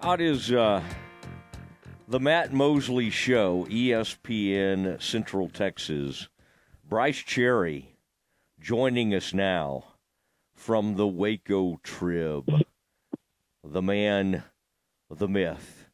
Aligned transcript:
Is 0.00 0.50
uh, 0.52 0.82
the 2.06 2.18
Matt 2.18 2.52
Mosley 2.52 3.10
Show, 3.10 3.66
ESPN 3.68 5.02
Central 5.02 5.50
Texas. 5.50 6.28
Brice 6.88 7.18
Cherry 7.18 7.94
joining 8.58 9.12
us 9.12 9.34
now 9.34 9.84
from 10.54 10.96
the 10.96 11.06
Waco 11.06 11.78
Trib. 11.82 12.50
The 13.62 13.82
man, 13.82 14.44
the 15.10 15.28
myth. 15.28 15.90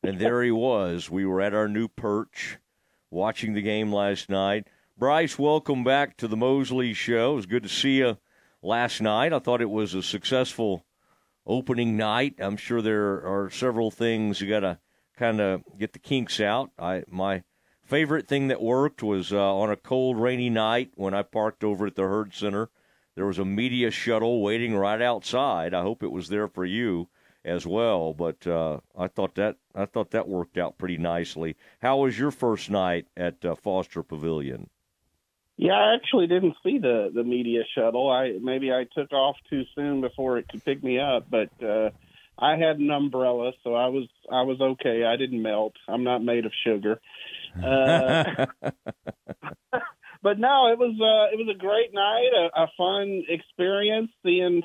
And 0.00 0.20
there 0.20 0.44
he 0.44 0.52
was. 0.52 1.10
We 1.10 1.26
were 1.26 1.40
at 1.40 1.54
our 1.54 1.66
new 1.68 1.88
perch 1.88 2.58
watching 3.10 3.54
the 3.54 3.62
game 3.62 3.92
last 3.92 4.30
night. 4.30 4.68
Brice, 4.96 5.40
welcome 5.40 5.82
back 5.82 6.16
to 6.18 6.28
the 6.28 6.36
Mosley 6.36 6.94
Show. 6.94 7.32
It 7.32 7.36
was 7.36 7.46
good 7.46 7.64
to 7.64 7.68
see 7.68 7.98
you 7.98 8.18
last 8.62 9.02
night. 9.02 9.32
I 9.32 9.40
thought 9.40 9.60
it 9.60 9.70
was 9.70 9.92
a 9.92 10.02
successful 10.04 10.84
opening 11.46 11.96
night. 11.96 12.34
I'm 12.38 12.56
sure 12.56 12.82
there 12.82 13.24
are 13.26 13.50
several 13.50 13.90
things 13.90 14.40
you 14.40 14.48
got 14.48 14.60
to 14.60 14.78
kind 15.16 15.40
of 15.40 15.62
get 15.78 15.92
the 15.92 15.98
kinks 15.98 16.40
out. 16.40 16.70
I 16.78 17.04
my 17.08 17.44
favorite 17.84 18.28
thing 18.28 18.48
that 18.48 18.60
worked 18.60 19.02
was 19.02 19.32
uh, 19.32 19.56
on 19.56 19.70
a 19.70 19.76
cold, 19.76 20.18
rainy 20.18 20.50
night 20.50 20.90
when 20.94 21.14
I 21.14 21.22
parked 21.22 21.62
over 21.64 21.86
at 21.86 21.94
the 21.94 22.02
Hurd 22.02 22.34
Center. 22.34 22.70
There 23.14 23.26
was 23.26 23.38
a 23.38 23.44
media 23.44 23.90
shuttle 23.90 24.42
waiting 24.42 24.76
right 24.76 25.00
outside. 25.00 25.72
I 25.72 25.82
hope 25.82 26.02
it 26.02 26.12
was 26.12 26.28
there 26.28 26.48
for 26.48 26.66
you 26.66 27.08
as 27.44 27.66
well. 27.66 28.12
But 28.12 28.46
uh, 28.46 28.80
I 28.96 29.06
thought 29.06 29.36
that 29.36 29.56
I 29.74 29.86
thought 29.86 30.10
that 30.10 30.28
worked 30.28 30.58
out 30.58 30.76
pretty 30.76 30.98
nicely. 30.98 31.56
How 31.80 31.98
was 31.98 32.18
your 32.18 32.30
first 32.30 32.68
night 32.70 33.06
at 33.16 33.44
uh, 33.44 33.54
Foster 33.54 34.02
Pavilion? 34.02 34.68
Yeah, 35.56 35.72
I 35.72 35.94
actually 35.94 36.26
didn't 36.26 36.56
see 36.62 36.78
the 36.78 37.10
the 37.14 37.24
media 37.24 37.62
shuttle. 37.74 38.10
I 38.10 38.32
maybe 38.40 38.70
I 38.72 38.84
took 38.94 39.12
off 39.12 39.36
too 39.48 39.62
soon 39.74 40.02
before 40.02 40.38
it 40.38 40.48
could 40.48 40.64
pick 40.64 40.82
me 40.82 40.98
up, 40.98 41.26
but 41.30 41.50
uh 41.64 41.90
I 42.38 42.56
had 42.56 42.78
an 42.78 42.90
umbrella, 42.90 43.52
so 43.64 43.74
I 43.74 43.86
was 43.86 44.08
I 44.30 44.42
was 44.42 44.60
okay. 44.60 45.04
I 45.04 45.16
didn't 45.16 45.40
melt. 45.40 45.74
I'm 45.88 46.04
not 46.04 46.22
made 46.22 46.44
of 46.44 46.52
sugar. 46.66 47.00
Uh, 47.62 48.46
but 50.22 50.38
no, 50.38 50.68
it 50.70 50.78
was 50.78 50.94
uh 51.00 51.32
it 51.32 51.38
was 51.38 51.48
a 51.50 51.58
great 51.58 51.94
night, 51.94 52.30
a, 52.34 52.64
a 52.64 52.68
fun 52.76 53.24
experience 53.26 54.10
seeing 54.22 54.62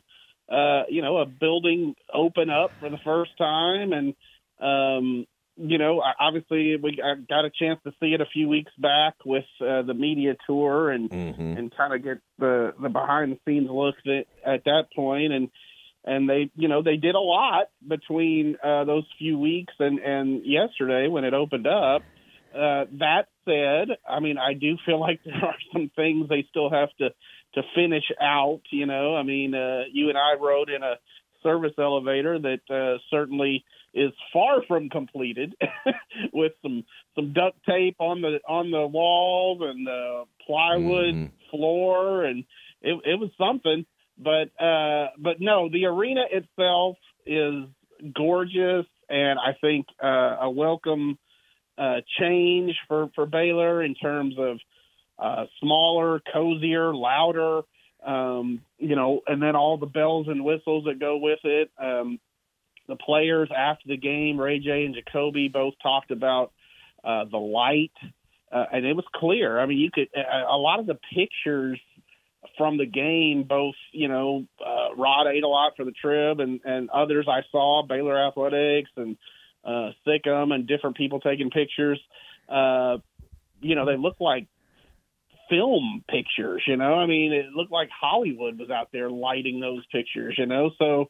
uh 0.51 0.83
you 0.89 1.01
know 1.01 1.19
a 1.19 1.25
building 1.25 1.95
open 2.13 2.49
up 2.49 2.73
for 2.79 2.89
the 2.89 2.99
first 3.05 3.31
time 3.37 3.93
and 3.93 4.13
um 4.59 5.25
you 5.57 5.77
know, 5.77 6.01
obviously 6.19 6.77
we 6.77 6.95
got 7.29 7.45
a 7.45 7.51
chance 7.51 7.79
to 7.83 7.91
see 7.99 8.13
it 8.13 8.21
a 8.21 8.25
few 8.25 8.47
weeks 8.47 8.71
back 8.77 9.15
with 9.25 9.45
uh, 9.59 9.81
the 9.83 9.93
media 9.93 10.35
tour 10.47 10.89
and 10.89 11.09
Mhm. 11.09 11.57
and 11.57 11.75
kind 11.75 11.93
of 11.93 12.03
get 12.03 12.19
the 12.39 12.73
the 12.81 12.89
behind 12.89 13.33
the 13.33 13.39
scenes 13.45 13.69
look 13.69 13.95
at, 14.05 14.27
at 14.45 14.63
that 14.63 14.85
point 14.95 15.33
and 15.33 15.49
and 16.03 16.29
they 16.29 16.49
you 16.55 16.67
know 16.67 16.81
they 16.81 16.97
did 16.97 17.15
a 17.15 17.19
lot 17.19 17.69
between 17.85 18.57
uh, 18.63 18.85
those 18.85 19.05
few 19.17 19.37
weeks 19.37 19.73
and 19.79 19.99
and 19.99 20.45
yesterday 20.45 21.07
when 21.07 21.23
it 21.25 21.33
opened 21.33 21.67
up. 21.67 22.05
Uh, 22.53 22.85
that 22.99 23.27
said, 23.45 23.97
I 24.07 24.19
mean 24.19 24.37
I 24.37 24.53
do 24.53 24.77
feel 24.85 24.99
like 24.99 25.21
there 25.25 25.35
are 25.35 25.55
some 25.73 25.91
things 25.95 26.29
they 26.29 26.45
still 26.49 26.69
have 26.69 26.89
to 26.99 27.09
to 27.55 27.61
finish 27.75 28.05
out. 28.19 28.61
You 28.71 28.85
know, 28.85 29.15
I 29.15 29.23
mean 29.23 29.53
uh, 29.53 29.83
you 29.91 30.09
and 30.09 30.17
I 30.17 30.35
rode 30.39 30.69
in 30.69 30.81
a 30.81 30.95
service 31.43 31.73
elevator 31.77 32.39
that 32.39 32.61
uh, 32.69 32.99
certainly 33.09 33.63
is 33.93 34.11
far 34.31 34.63
from 34.67 34.89
completed 34.89 35.55
with 36.33 36.53
some 36.61 36.85
some 37.15 37.33
duct 37.33 37.57
tape 37.67 37.95
on 37.99 38.21
the 38.21 38.39
on 38.47 38.71
the 38.71 38.87
walls 38.87 39.59
and 39.61 39.85
the 39.85 40.23
plywood 40.45 41.15
Mhm. 41.15 41.31
floor. 41.49 42.23
And 42.23 42.45
it 42.81 42.99
it 43.05 43.19
was 43.19 43.29
something 43.37 43.85
but 44.17 44.49
uh 44.61 45.07
but 45.17 45.41
no 45.41 45.69
the 45.69 45.85
arena 45.85 46.23
itself 46.31 46.97
is 47.25 47.65
gorgeous. 48.13 48.85
And 49.09 49.39
I 49.39 49.53
think 49.59 49.87
uh 50.01 50.37
a 50.41 50.49
welcome 50.49 51.17
uh 51.77 52.01
change 52.19 52.75
for 52.87 53.09
for 53.15 53.25
Baylor 53.25 53.83
in 53.83 53.95
terms 53.95 54.35
of 54.37 54.59
uh 55.19 55.45
smaller 55.59 56.21
cozier 56.33 56.93
louder 56.95 57.61
um 58.05 58.61
you 58.79 58.95
know 58.95 59.21
and 59.27 59.41
then 59.41 59.55
all 59.55 59.77
the 59.77 59.85
bells 59.85 60.27
and 60.27 60.43
whistles 60.45 60.85
that 60.85 60.99
go 60.99 61.17
with 61.17 61.39
it. 61.43 61.69
Um 61.77 62.19
the 62.87 62.95
players 62.95 63.49
after 63.55 63.87
the 63.87 63.97
game, 63.97 64.37
RayJ 64.37 64.85
and 64.85 64.95
Ja'Kobe 64.95 65.51
both 65.51 65.73
talked 65.81 66.11
about 66.11 66.51
uh, 67.03 67.25
the 67.29 67.37
light, 67.37 67.91
uh, 68.51 68.65
and 68.71 68.85
it 68.85 68.95
was 68.95 69.05
clear. 69.15 69.59
I 69.59 69.65
mean, 69.65 69.77
you 69.77 69.89
could 69.91 70.09
a, 70.15 70.51
a 70.51 70.57
lot 70.57 70.79
of 70.79 70.85
the 70.85 70.97
pictures 71.13 71.79
from 72.57 72.77
the 72.77 72.85
game, 72.85 73.43
both 73.43 73.75
you 73.91 74.07
know, 74.07 74.45
uh, 74.59 74.95
Rod 74.95 75.27
Aydelotte 75.27 75.75
for 75.75 75.85
the 75.85 75.93
trib, 75.99 76.39
and 76.39 76.59
and 76.63 76.89
others 76.89 77.27
I 77.29 77.41
saw 77.51 77.83
Baylor 77.87 78.27
Athletics 78.27 78.89
and 78.97 79.17
uh, 79.63 79.91
Sikkim 80.05 80.51
and 80.51 80.67
different 80.67 80.97
people 80.97 81.19
taking 81.19 81.49
pictures. 81.49 81.99
Uh, 82.49 82.97
you 83.61 83.75
know, 83.75 83.85
they 83.85 83.97
look 83.97 84.17
like 84.19 84.47
film 85.49 86.03
pictures. 86.09 86.63
You 86.67 86.77
know, 86.77 86.95
I 86.95 87.05
mean, 87.05 87.33
it 87.33 87.47
looked 87.53 87.71
like 87.71 87.89
Hollywood 87.89 88.59
was 88.59 88.69
out 88.69 88.89
there 88.91 89.09
lighting 89.09 89.59
those 89.59 89.85
pictures. 89.91 90.35
You 90.37 90.45
know, 90.45 90.71
so 90.77 91.09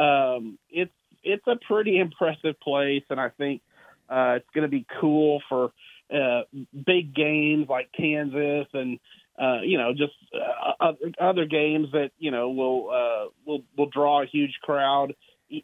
um, 0.00 0.58
it's 0.70 0.92
it's 1.22 1.46
a 1.46 1.56
pretty 1.66 1.98
impressive 1.98 2.58
place, 2.60 3.02
and 3.10 3.20
I 3.20 3.30
think 3.30 3.62
uh, 4.08 4.34
it's 4.36 4.48
going 4.54 4.62
to 4.62 4.68
be 4.68 4.86
cool 5.00 5.42
for 5.48 5.72
uh, 6.12 6.42
big 6.86 7.14
games 7.14 7.66
like 7.68 7.90
Kansas 7.96 8.66
and 8.72 8.98
uh, 9.40 9.60
you 9.62 9.78
know 9.78 9.92
just 9.92 10.12
uh, 10.34 10.92
other, 11.20 11.46
games 11.46 11.88
that 11.92 12.10
you 12.18 12.30
know 12.30 12.50
will 12.50 12.90
uh, 12.90 13.28
will 13.46 13.62
will 13.76 13.88
draw 13.88 14.22
a 14.22 14.26
huge 14.26 14.58
crowd 14.62 15.14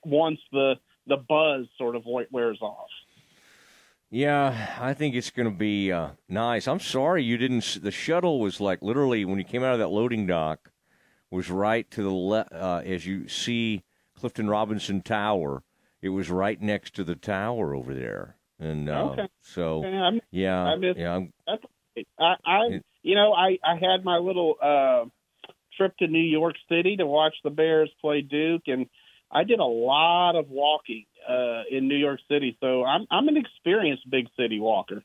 once 0.04 0.38
the 0.52 0.74
the 1.06 1.16
buzz 1.16 1.66
sort 1.78 1.96
of 1.96 2.04
wears 2.30 2.58
off. 2.60 2.88
Yeah, 4.08 4.76
I 4.80 4.94
think 4.94 5.16
it's 5.16 5.30
going 5.30 5.50
to 5.50 5.56
be 5.56 5.90
uh, 5.90 6.10
nice. 6.28 6.68
I'm 6.68 6.80
sorry 6.80 7.24
you 7.24 7.36
didn't. 7.36 7.78
The 7.82 7.90
shuttle 7.90 8.40
was 8.40 8.60
like 8.60 8.80
literally 8.80 9.24
when 9.24 9.38
you 9.38 9.44
came 9.44 9.64
out 9.64 9.72
of 9.72 9.80
that 9.80 9.88
loading 9.88 10.26
dock, 10.26 10.70
was 11.30 11.50
right 11.50 11.90
to 11.90 12.02
the 12.02 12.10
left 12.10 12.52
uh, 12.52 12.82
as 12.84 13.04
you 13.04 13.28
see 13.28 13.82
Clifton 14.18 14.48
Robinson 14.48 15.02
Tower. 15.02 15.62
It 16.02 16.10
was 16.10 16.30
right 16.30 16.60
next 16.60 16.94
to 16.96 17.04
the 17.04 17.14
tower 17.16 17.74
over 17.74 17.94
there, 17.94 18.36
and 18.58 18.88
uh, 18.88 19.10
Okay. 19.12 19.28
so 19.42 19.84
I'm- 19.84 20.20
yeah, 20.30 20.64
I 20.64 20.76
yeah. 20.96 21.14
I'm, 21.16 21.32
I, 22.18 22.34
I 22.44 22.58
It- 22.66 22.86
you 23.02 23.14
know, 23.14 23.32
I, 23.32 23.58
I 23.64 23.76
had 23.76 24.04
my 24.04 24.18
little 24.18 24.56
uh, 24.60 25.04
trip 25.76 25.96
to 25.98 26.08
New 26.08 26.18
York 26.18 26.56
City 26.68 26.96
to 26.96 27.06
watch 27.06 27.34
the 27.44 27.50
Bears 27.50 27.90
play 28.00 28.20
Duke, 28.20 28.62
and 28.66 28.86
I 29.30 29.44
did 29.44 29.58
a 29.60 29.64
lot 29.64 30.34
of 30.36 30.48
walking 30.50 31.04
uh, 31.28 31.62
in 31.70 31.86
New 31.88 31.96
York 31.96 32.20
City. 32.28 32.56
So 32.60 32.84
I'm 32.84 33.06
I'm 33.10 33.28
an 33.28 33.36
experienced 33.36 34.08
big 34.10 34.26
city 34.36 34.58
walker. 34.60 35.02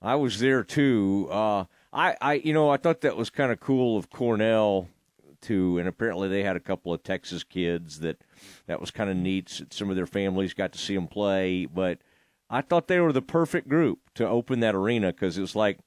I 0.00 0.16
was 0.16 0.38
there 0.40 0.64
too. 0.64 1.28
Uh, 1.30 1.64
I, 1.92 2.16
I, 2.20 2.32
you 2.34 2.52
know, 2.52 2.70
I 2.70 2.76
thought 2.76 3.02
that 3.02 3.16
was 3.16 3.30
kind 3.30 3.52
of 3.52 3.60
cool 3.60 3.96
of 3.98 4.10
Cornell 4.10 4.88
too, 5.42 5.78
and 5.78 5.88
apparently 5.88 6.28
they 6.28 6.42
had 6.42 6.56
a 6.56 6.60
couple 6.60 6.92
of 6.92 7.02
Texas 7.02 7.44
kids 7.44 8.00
that 8.00 8.22
that 8.66 8.80
was 8.80 8.90
kind 8.90 9.10
of 9.10 9.16
neat. 9.16 9.62
Some 9.70 9.90
of 9.90 9.96
their 9.96 10.06
families 10.06 10.54
got 10.54 10.72
to 10.72 10.78
see 10.78 10.94
them 10.94 11.08
play, 11.08 11.66
but 11.66 11.98
I 12.48 12.62
thought 12.62 12.88
they 12.88 13.00
were 13.00 13.12
the 13.12 13.22
perfect 13.22 13.68
group 13.68 13.98
to 14.14 14.28
open 14.28 14.60
that 14.60 14.74
arena 14.74 15.12
because 15.12 15.36
it 15.36 15.42
was 15.42 15.56
like 15.56 15.78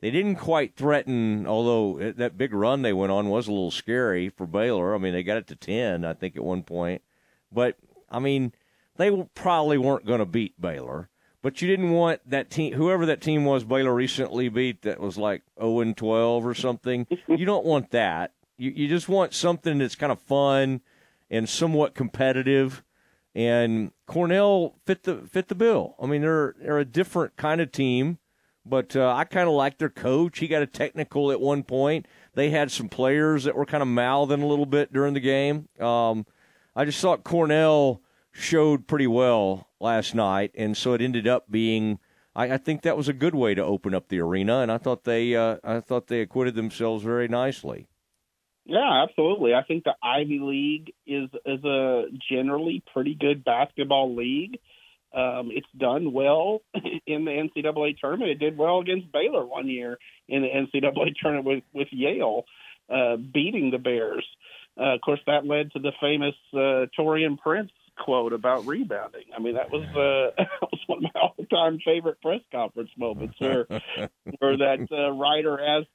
they 0.00 0.10
didn't 0.10 0.36
quite 0.36 0.76
threaten. 0.76 1.46
Although 1.46 1.98
eh, 1.98 2.12
that 2.16 2.38
big 2.38 2.52
run 2.52 2.82
they 2.82 2.92
went 2.92 3.12
on 3.12 3.28
was 3.28 3.48
a 3.48 3.52
little 3.52 3.70
scary 3.70 4.28
for 4.28 4.46
Baylor. 4.46 4.94
I 4.94 4.98
mean, 4.98 5.12
they 5.12 5.22
got 5.22 5.38
it 5.38 5.46
to 5.48 5.56
ten, 5.56 6.04
I 6.04 6.14
think, 6.14 6.36
at 6.36 6.44
one 6.44 6.62
point, 6.62 7.02
but 7.50 7.76
I 8.10 8.18
mean, 8.18 8.52
they 8.96 9.10
probably 9.34 9.78
weren't 9.78 10.06
going 10.06 10.20
to 10.20 10.26
beat 10.26 10.60
Baylor. 10.60 11.08
But 11.40 11.62
you 11.62 11.68
didn't 11.68 11.92
want 11.92 12.28
that 12.28 12.50
team, 12.50 12.74
whoever 12.74 13.06
that 13.06 13.20
team 13.20 13.44
was 13.44 13.62
Baylor 13.62 13.94
recently 13.94 14.48
beat, 14.48 14.82
that 14.82 15.00
was 15.00 15.16
like 15.16 15.42
0 15.60 15.80
and 15.80 15.96
12 15.96 16.44
or 16.44 16.54
something. 16.54 17.06
you 17.28 17.44
don't 17.44 17.64
want 17.64 17.92
that. 17.92 18.32
You, 18.58 18.72
you 18.74 18.88
just 18.88 19.08
want 19.08 19.32
something 19.32 19.78
that's 19.78 19.94
kind 19.94 20.12
of 20.12 20.20
fun 20.20 20.82
and 21.30 21.48
somewhat 21.48 21.94
competitive. 21.94 22.82
And 23.34 23.92
Cornell 24.06 24.74
fit 24.84 25.04
the 25.04 25.18
fit 25.18 25.48
the 25.48 25.54
bill. 25.54 25.94
I 26.02 26.06
mean, 26.06 26.22
they're 26.22 26.54
they're 26.60 26.78
a 26.78 26.84
different 26.84 27.36
kind 27.36 27.60
of 27.60 27.70
team, 27.70 28.18
but 28.66 28.96
uh, 28.96 29.14
I 29.14 29.24
kind 29.24 29.48
of 29.48 29.54
like 29.54 29.78
their 29.78 29.88
coach. 29.88 30.40
He 30.40 30.48
got 30.48 30.62
a 30.62 30.66
technical 30.66 31.30
at 31.30 31.40
one 31.40 31.62
point. 31.62 32.06
They 32.34 32.50
had 32.50 32.72
some 32.72 32.88
players 32.88 33.44
that 33.44 33.54
were 33.54 33.66
kind 33.66 33.82
of 33.82 33.88
mouthing 33.88 34.42
a 34.42 34.46
little 34.46 34.66
bit 34.66 34.92
during 34.92 35.14
the 35.14 35.20
game. 35.20 35.68
Um, 35.78 36.26
I 36.74 36.84
just 36.84 37.00
thought 37.00 37.22
Cornell 37.22 38.02
showed 38.32 38.86
pretty 38.86 39.06
well 39.06 39.68
last 39.78 40.14
night, 40.14 40.50
and 40.56 40.76
so 40.76 40.94
it 40.94 41.00
ended 41.00 41.28
up 41.28 41.50
being. 41.50 42.00
I, 42.34 42.54
I 42.54 42.56
think 42.56 42.82
that 42.82 42.96
was 42.96 43.08
a 43.08 43.12
good 43.12 43.34
way 43.34 43.54
to 43.54 43.64
open 43.64 43.94
up 43.94 44.08
the 44.08 44.20
arena, 44.20 44.60
and 44.60 44.72
I 44.72 44.78
thought 44.78 45.04
they, 45.04 45.36
uh, 45.36 45.58
I 45.62 45.80
thought 45.80 46.08
they 46.08 46.20
acquitted 46.20 46.54
themselves 46.54 47.04
very 47.04 47.28
nicely. 47.28 47.88
Yeah, 48.68 49.04
absolutely. 49.08 49.54
I 49.54 49.62
think 49.62 49.84
the 49.84 49.94
Ivy 50.02 50.40
League 50.42 50.92
is 51.06 51.30
is 51.46 51.64
a 51.64 52.04
generally 52.30 52.82
pretty 52.92 53.14
good 53.14 53.42
basketball 53.42 54.14
league. 54.14 54.58
Um, 55.14 55.48
it's 55.50 55.66
done 55.74 56.12
well 56.12 56.60
in 57.06 57.24
the 57.24 57.30
NCAA 57.30 57.98
tournament. 57.98 58.30
It 58.30 58.38
did 58.38 58.58
well 58.58 58.80
against 58.80 59.10
Baylor 59.10 59.46
one 59.46 59.68
year 59.68 59.98
in 60.28 60.42
the 60.42 60.48
NCAA 60.48 61.14
tournament 61.20 61.46
with 61.46 61.64
with 61.72 61.88
Yale, 61.92 62.44
uh, 62.90 63.16
beating 63.16 63.70
the 63.70 63.78
Bears. 63.78 64.26
Uh, 64.78 64.94
of 64.94 65.00
course, 65.00 65.20
that 65.26 65.46
led 65.46 65.72
to 65.72 65.78
the 65.78 65.92
famous 65.98 66.34
uh, 66.52 66.86
Taurean 66.98 67.38
Prince 67.38 67.70
quote 67.98 68.34
about 68.34 68.66
rebounding. 68.66 69.24
I 69.34 69.40
mean, 69.40 69.54
that 69.54 69.70
was 69.70 69.84
uh, 69.84 70.42
that 70.42 70.60
was 70.60 70.80
one 70.86 70.98
of 70.98 71.10
my 71.14 71.20
all-time 71.20 71.80
favorite 71.82 72.20
press 72.20 72.42
conference 72.52 72.90
moments, 72.98 73.34
where 73.38 73.66
where 74.40 74.58
that 74.58 74.86
uh, 74.92 75.12
writer 75.12 75.58
asked 75.58 75.88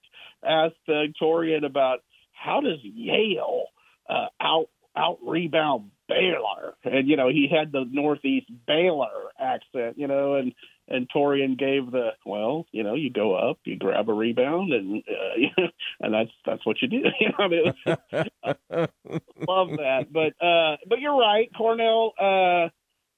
asked 0.43 0.89
uh, 0.89 1.13
Torian 1.21 1.65
about 1.65 1.99
how 2.43 2.61
does 2.61 2.79
Yale 2.83 3.65
uh, 4.09 4.27
out 4.41 4.67
out 4.95 5.19
rebound 5.25 5.89
Baylor, 6.07 6.75
and 6.83 7.07
you 7.07 7.15
know 7.15 7.29
he 7.29 7.47
had 7.49 7.71
the 7.71 7.85
Northeast 7.89 8.47
Baylor 8.67 9.31
accent, 9.39 9.97
you 9.97 10.07
know, 10.07 10.35
and 10.35 10.53
and 10.87 11.09
Taurean 11.09 11.57
gave 11.57 11.91
the 11.91 12.09
well, 12.25 12.65
you 12.71 12.83
know, 12.83 12.93
you 12.93 13.09
go 13.09 13.35
up, 13.35 13.59
you 13.63 13.77
grab 13.77 14.09
a 14.09 14.13
rebound, 14.13 14.73
and 14.73 15.03
uh, 15.07 15.61
and 16.01 16.13
that's 16.13 16.31
that's 16.45 16.65
what 16.65 16.81
you 16.81 16.87
do. 16.89 16.97
you 17.19 17.29
know, 17.29 17.35
I 17.39 17.47
mean, 17.47 18.87
love 19.47 19.69
that, 19.77 20.07
but 20.11 20.45
uh, 20.45 20.77
but 20.87 20.99
you're 20.99 21.17
right, 21.17 21.49
Cornell. 21.57 22.13
Uh, 22.19 22.69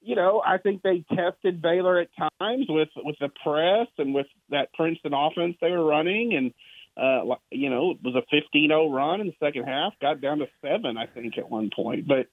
you 0.01 0.15
know, 0.15 0.41
I 0.45 0.59
think 0.59 0.83
they 0.83 1.03
tested 1.15 1.63
Baylor 1.63 1.99
at 1.99 2.09
times 2.39 2.67
with 2.69 2.89
with 2.97 3.15
the 3.19 3.29
press 3.43 3.87
and 3.97 4.13
with 4.13 4.27
that 4.49 4.71
Princeton 4.73 5.13
offense 5.15 5.55
they 5.59 5.71
were 5.71 5.83
running, 5.83 6.35
and 6.35 6.53
uh, 6.97 7.35
you 7.51 7.69
know, 7.69 7.91
it 7.91 7.97
was 8.03 8.15
a 8.15 8.35
15-0 8.35 8.93
run 8.93 9.21
in 9.21 9.27
the 9.27 9.35
second 9.39 9.65
half, 9.65 9.93
got 10.01 10.21
down 10.21 10.39
to 10.39 10.47
seven, 10.61 10.97
I 10.97 11.07
think, 11.07 11.37
at 11.37 11.49
one 11.49 11.69
point. 11.75 12.07
But 12.07 12.27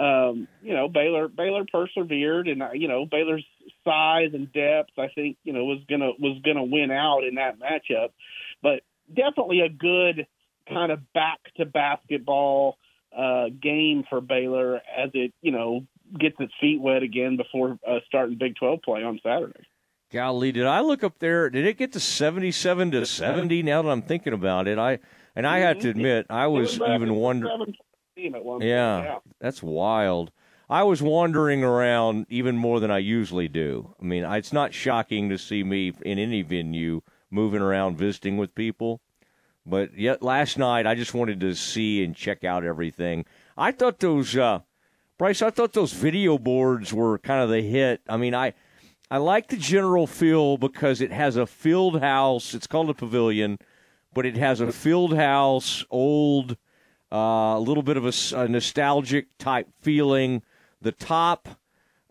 um, 0.00 0.46
you 0.62 0.74
know, 0.74 0.88
Baylor 0.88 1.28
Baylor 1.28 1.64
persevered, 1.70 2.46
and 2.46 2.62
uh, 2.62 2.72
you 2.72 2.86
know, 2.86 3.06
Baylor's 3.06 3.44
size 3.84 4.30
and 4.32 4.52
depth, 4.52 4.90
I 4.98 5.08
think, 5.14 5.36
you 5.42 5.52
know, 5.52 5.64
was 5.64 5.80
gonna 5.88 6.12
was 6.18 6.40
gonna 6.44 6.64
win 6.64 6.90
out 6.90 7.24
in 7.24 7.36
that 7.36 7.58
matchup. 7.58 8.10
But 8.62 8.82
definitely 9.08 9.60
a 9.60 9.68
good 9.68 10.26
kind 10.68 10.92
of 10.92 11.12
back 11.12 11.40
to 11.56 11.66
basketball 11.66 12.78
uh, 13.16 13.46
game 13.60 14.04
for 14.08 14.20
Baylor 14.20 14.76
as 14.76 15.10
it, 15.14 15.32
you 15.42 15.50
know, 15.50 15.86
gets 16.18 16.36
its 16.38 16.52
feet 16.60 16.80
wet 16.80 17.02
again 17.02 17.36
before 17.36 17.78
uh, 17.86 17.98
starting 18.06 18.38
Big 18.38 18.56
12 18.56 18.82
play 18.82 19.02
on 19.02 19.20
Saturday. 19.22 19.66
Golly, 20.14 20.52
did 20.52 20.64
I 20.64 20.80
look 20.80 21.02
up 21.02 21.18
there? 21.18 21.50
Did 21.50 21.66
it 21.66 21.76
get 21.76 21.92
to 21.94 22.00
seventy-seven 22.00 22.92
to 22.92 23.04
seventy? 23.04 23.64
Now 23.64 23.82
that 23.82 23.88
I'm 23.88 24.00
thinking 24.00 24.32
about 24.32 24.68
it, 24.68 24.78
I 24.78 25.00
and 25.34 25.44
I 25.44 25.58
have 25.58 25.80
to 25.80 25.88
mm-hmm. 25.88 25.98
admit 25.98 26.26
I 26.30 26.46
was, 26.46 26.78
was 26.78 26.88
even 26.94 27.16
wondering. 27.16 27.74
Yeah, 28.16 28.30
yeah, 28.60 29.18
that's 29.40 29.60
wild. 29.60 30.30
I 30.70 30.84
was 30.84 31.02
wandering 31.02 31.64
around 31.64 32.26
even 32.28 32.56
more 32.56 32.78
than 32.78 32.92
I 32.92 32.98
usually 32.98 33.48
do. 33.48 33.92
I 34.00 34.04
mean, 34.04 34.22
it's 34.22 34.52
not 34.52 34.72
shocking 34.72 35.30
to 35.30 35.36
see 35.36 35.64
me 35.64 35.92
in 36.02 36.20
any 36.20 36.42
venue 36.42 37.02
moving 37.28 37.60
around 37.60 37.98
visiting 37.98 38.36
with 38.36 38.54
people. 38.54 39.00
But 39.66 39.98
yet 39.98 40.22
last 40.22 40.56
night 40.56 40.86
I 40.86 40.94
just 40.94 41.12
wanted 41.12 41.40
to 41.40 41.54
see 41.54 42.04
and 42.04 42.14
check 42.14 42.44
out 42.44 42.62
everything. 42.62 43.24
I 43.56 43.72
thought 43.72 43.98
those 43.98 44.36
uh 44.36 44.60
Brice, 45.18 45.42
I 45.42 45.50
thought 45.50 45.72
those 45.72 45.92
video 45.92 46.38
boards 46.38 46.92
were 46.92 47.18
kind 47.18 47.42
of 47.42 47.48
the 47.48 47.62
hit. 47.62 48.00
I 48.08 48.16
mean, 48.16 48.34
I 48.34 48.54
I 49.10 49.18
like 49.18 49.48
the 49.48 49.56
general 49.56 50.06
feel 50.06 50.56
because 50.56 51.00
it 51.00 51.12
has 51.12 51.36
a 51.36 51.46
field 51.46 52.00
house. 52.00 52.54
It's 52.54 52.66
called 52.66 52.88
a 52.88 52.94
pavilion, 52.94 53.58
but 54.12 54.24
it 54.24 54.36
has 54.36 54.60
a 54.60 54.72
field 54.72 55.14
house, 55.14 55.84
old, 55.90 56.56
uh, 57.12 57.54
a 57.56 57.60
little 57.60 57.82
bit 57.82 57.96
of 57.96 58.06
a, 58.06 58.36
a, 58.36 58.48
nostalgic 58.48 59.26
type 59.38 59.68
feeling. 59.80 60.42
The 60.80 60.92
top, 60.92 61.48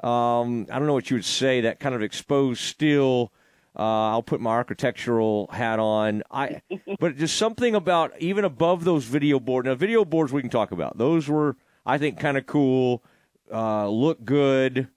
um, 0.03 0.67
I 0.71 0.77
don't 0.77 0.85
know 0.85 0.93
what 0.93 1.09
you 1.09 1.17
would 1.17 1.25
say, 1.25 1.61
that 1.61 1.79
kind 1.79 1.95
of 1.95 2.01
exposed 2.03 2.61
steel. 2.61 3.33
Uh, 3.75 4.11
I'll 4.11 4.23
put 4.23 4.39
my 4.39 4.51
architectural 4.51 5.49
hat 5.51 5.79
on. 5.79 6.21
I, 6.29 6.61
but 6.99 7.17
just 7.17 7.37
something 7.37 7.73
about 7.73 8.13
even 8.19 8.45
above 8.45 8.83
those 8.83 9.05
video 9.05 9.39
boards. 9.39 9.65
Now, 9.65 9.73
video 9.73 10.05
boards 10.05 10.31
we 10.31 10.41
can 10.41 10.51
talk 10.51 10.71
about. 10.71 10.99
Those 10.99 11.27
were, 11.27 11.57
I 11.85 11.97
think, 11.97 12.19
kind 12.19 12.37
of 12.37 12.45
cool. 12.45 13.03
Uh, 13.51 13.89
look 13.89 14.23
good. 14.23 14.89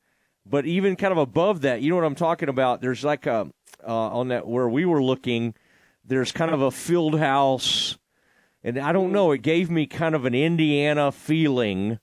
But 0.48 0.66
even 0.66 0.96
kind 0.96 1.12
of 1.12 1.19
above 1.19 1.62
that, 1.62 1.82
you 1.82 1.90
know 1.90 1.96
what 1.96 2.04
I'm 2.04 2.14
talking 2.14 2.48
about? 2.48 2.81
There's 2.81 3.04
like 3.04 3.26
a 3.26 3.50
uh, 3.87 3.93
on 3.93 4.28
that 4.28 4.46
where 4.46 4.69
we 4.69 4.84
were 4.84 5.02
looking. 5.02 5.54
There's 6.04 6.31
kind 6.31 6.52
of 6.52 6.62
a 6.62 6.70
field 6.70 7.19
house, 7.19 7.98
and 8.62 8.78
I 8.78 8.93
don't 8.93 9.12
know. 9.12 9.32
It 9.32 9.43
gave 9.43 9.70
me 9.70 9.87
kind 9.87 10.14
of 10.14 10.25
an 10.25 10.34
Indiana 10.34 11.10
feeling, 11.10 11.98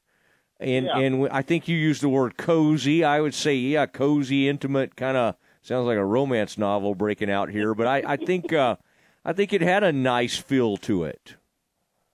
and 0.59 0.85
yeah. 0.85 0.97
and 0.97 1.29
I 1.29 1.41
think 1.41 1.69
you 1.69 1.77
used 1.77 2.01
the 2.01 2.09
word 2.09 2.37
cozy. 2.37 3.03
I 3.03 3.21
would 3.21 3.33
say 3.33 3.55
yeah, 3.55 3.85
cozy, 3.85 4.49
intimate, 4.49 4.97
kind 4.97 5.15
of 5.15 5.35
sounds 5.61 5.87
like 5.87 5.97
a 5.97 6.05
romance 6.05 6.57
novel 6.57 6.95
breaking 6.95 7.31
out 7.31 7.49
here. 7.49 7.73
But 7.73 7.87
I 7.87 8.03
I 8.05 8.17
think 8.17 8.51
uh, 8.51 8.75
I 9.23 9.31
think 9.31 9.53
it 9.53 9.61
had 9.61 9.83
a 9.83 9.93
nice 9.93 10.35
feel 10.35 10.75
to 10.77 11.05
it. 11.05 11.37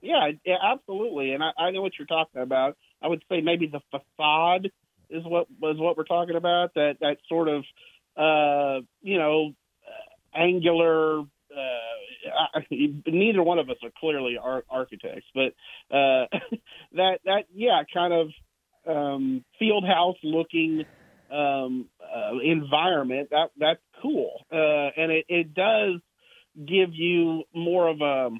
Yeah, 0.00 0.30
yeah, 0.44 0.56
absolutely. 0.62 1.32
And 1.32 1.42
I, 1.42 1.50
I 1.58 1.70
know 1.72 1.82
what 1.82 1.92
you're 1.98 2.06
talking 2.06 2.40
about. 2.40 2.76
I 3.02 3.08
would 3.08 3.22
say 3.28 3.40
maybe 3.40 3.66
the 3.66 3.80
facade 3.90 4.70
is 5.10 5.24
what 5.24 5.46
is 5.50 5.78
what 5.78 5.96
we're 5.96 6.04
talking 6.04 6.36
about. 6.36 6.74
That 6.74 6.96
that 7.00 7.18
sort 7.28 7.48
of 7.48 7.64
uh, 8.16 8.84
you 9.02 9.18
know 9.18 9.54
angular. 10.34 11.20
Uh, 11.20 12.54
I, 12.54 12.60
neither 12.70 13.42
one 13.42 13.58
of 13.58 13.70
us 13.70 13.76
are 13.82 13.90
clearly 13.98 14.36
ar- 14.40 14.64
architects, 14.70 15.26
but 15.34 15.52
uh, 15.94 16.26
that 16.92 17.18
that 17.24 17.44
yeah, 17.54 17.82
kind 17.92 18.12
of 18.12 18.28
um, 18.86 19.44
field 19.58 19.84
house 19.84 20.16
looking 20.22 20.84
um, 21.30 21.86
uh, 22.00 22.38
environment. 22.42 23.30
That 23.30 23.50
that's 23.58 23.80
cool, 24.02 24.44
uh, 24.52 24.90
and 24.96 25.12
it, 25.12 25.24
it 25.28 25.54
does 25.54 26.00
give 26.56 26.90
you 26.92 27.44
more 27.54 27.88
of 27.88 28.00
a 28.00 28.30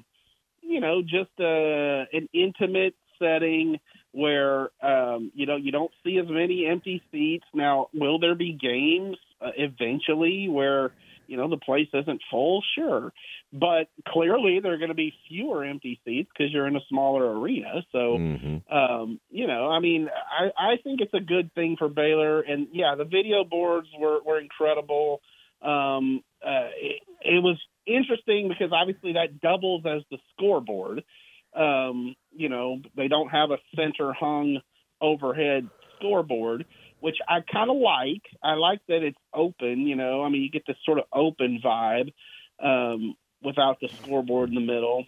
you 0.61 0.79
know 0.79 1.01
just 1.01 1.31
a, 1.39 2.05
uh, 2.13 2.17
an 2.17 2.29
intimate 2.33 2.95
setting 3.19 3.79
where 4.11 4.69
um, 4.81 5.31
you 5.33 5.45
know 5.45 5.55
you 5.55 5.71
don't 5.71 5.91
see 6.03 6.17
as 6.17 6.29
many 6.29 6.67
empty 6.67 7.01
seats. 7.11 7.45
Now, 7.53 7.87
will 7.93 8.19
there 8.19 8.35
be 8.35 8.57
games 8.59 9.17
uh, 9.41 9.51
eventually 9.57 10.47
where 10.49 10.91
you 11.27 11.37
know 11.37 11.49
the 11.49 11.57
place 11.57 11.87
isn't 11.93 12.21
full? 12.29 12.63
Sure, 12.75 13.13
but 13.53 13.89
clearly 14.07 14.59
there 14.61 14.73
are 14.73 14.77
going 14.77 14.89
to 14.89 14.95
be 14.95 15.13
fewer 15.27 15.63
empty 15.63 15.99
seats 16.05 16.29
because 16.35 16.51
you're 16.51 16.67
in 16.67 16.75
a 16.75 16.85
smaller 16.89 17.39
arena. 17.39 17.83
So, 17.91 17.97
mm-hmm. 17.97 18.73
um, 18.73 19.19
you 19.29 19.47
know, 19.47 19.69
I 19.69 19.79
mean, 19.79 20.09
I, 20.09 20.47
I 20.57 20.75
think 20.83 21.01
it's 21.01 21.13
a 21.13 21.19
good 21.19 21.53
thing 21.53 21.75
for 21.77 21.87
Baylor. 21.87 22.41
And 22.41 22.67
yeah, 22.73 22.95
the 22.97 23.05
video 23.05 23.43
boards 23.43 23.87
were 23.97 24.19
were 24.25 24.39
incredible. 24.39 25.21
Um, 25.61 26.23
uh, 26.45 26.69
it, 26.75 27.01
it 27.23 27.43
was 27.43 27.59
interesting 27.85 28.47
because 28.49 28.71
obviously 28.73 29.13
that 29.13 29.39
doubles 29.41 29.83
as 29.85 30.01
the 30.09 30.17
scoreboard. 30.33 31.03
Um, 31.55 32.15
you 32.31 32.49
know, 32.49 32.81
they 32.95 33.07
don't 33.07 33.29
have 33.29 33.51
a 33.51 33.57
center 33.75 34.13
hung 34.13 34.59
overhead 35.01 35.69
scoreboard, 35.97 36.65
which 36.99 37.17
I 37.27 37.39
kind 37.41 37.69
of 37.69 37.77
like. 37.77 38.21
I 38.43 38.53
like 38.53 38.79
that 38.87 39.03
it's 39.03 39.17
open, 39.33 39.87
you 39.87 39.95
know, 39.95 40.23
I 40.23 40.29
mean, 40.29 40.43
you 40.43 40.49
get 40.49 40.65
this 40.67 40.77
sort 40.85 40.99
of 40.99 41.05
open 41.13 41.61
vibe 41.63 42.13
um, 42.63 43.15
without 43.43 43.79
the 43.81 43.89
scoreboard 44.01 44.49
in 44.49 44.55
the 44.55 44.61
middle. 44.61 45.05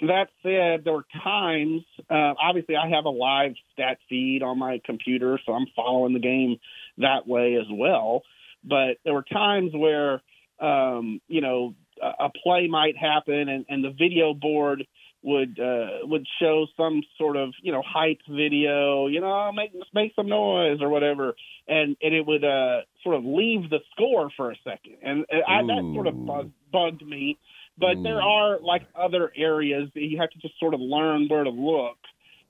That 0.00 0.28
said, 0.42 0.82
there 0.84 0.92
were 0.92 1.06
times, 1.22 1.82
uh, 2.10 2.34
obviously, 2.40 2.74
I 2.74 2.88
have 2.88 3.04
a 3.04 3.10
live 3.10 3.52
stat 3.72 3.98
feed 4.08 4.42
on 4.42 4.58
my 4.58 4.80
computer, 4.84 5.38
so 5.46 5.52
I'm 5.52 5.66
following 5.76 6.14
the 6.14 6.20
game 6.20 6.56
that 6.98 7.28
way 7.28 7.54
as 7.54 7.66
well. 7.70 8.22
But 8.64 8.96
there 9.04 9.14
were 9.14 9.22
times 9.22 9.70
where, 9.72 10.20
um, 10.58 11.20
you 11.28 11.40
know, 11.40 11.74
a, 12.02 12.28
play 12.42 12.66
might 12.66 12.96
happen 12.96 13.48
and, 13.48 13.66
and 13.68 13.84
the 13.84 13.90
video 13.90 14.34
board 14.34 14.84
would 15.24 15.58
uh, 15.58 16.06
would 16.06 16.26
show 16.38 16.66
some 16.76 17.02
sort 17.16 17.36
of 17.36 17.54
you 17.62 17.72
know 17.72 17.82
hype 17.84 18.20
video, 18.28 19.06
you 19.06 19.20
know, 19.20 19.50
make 19.52 19.72
make 19.94 20.12
some 20.14 20.28
noise 20.28 20.78
or 20.82 20.90
whatever, 20.90 21.34
and 21.66 21.96
and 22.02 22.14
it 22.14 22.26
would 22.26 22.44
uh, 22.44 22.82
sort 23.02 23.16
of 23.16 23.24
leave 23.24 23.70
the 23.70 23.78
score 23.92 24.30
for 24.36 24.52
a 24.52 24.56
second, 24.62 24.98
and 25.02 25.24
I, 25.30 25.62
that 25.62 25.92
sort 25.94 26.06
of 26.06 26.26
bugged, 26.26 26.52
bugged 26.70 27.06
me. 27.06 27.38
But 27.76 27.96
Ooh. 27.96 28.02
there 28.02 28.20
are 28.20 28.60
like 28.60 28.82
other 28.94 29.32
areas 29.34 29.88
that 29.94 30.02
you 30.02 30.20
have 30.20 30.30
to 30.30 30.38
just 30.38 30.60
sort 30.60 30.74
of 30.74 30.80
learn 30.80 31.26
where 31.28 31.42
to 31.42 31.50
look, 31.50 31.96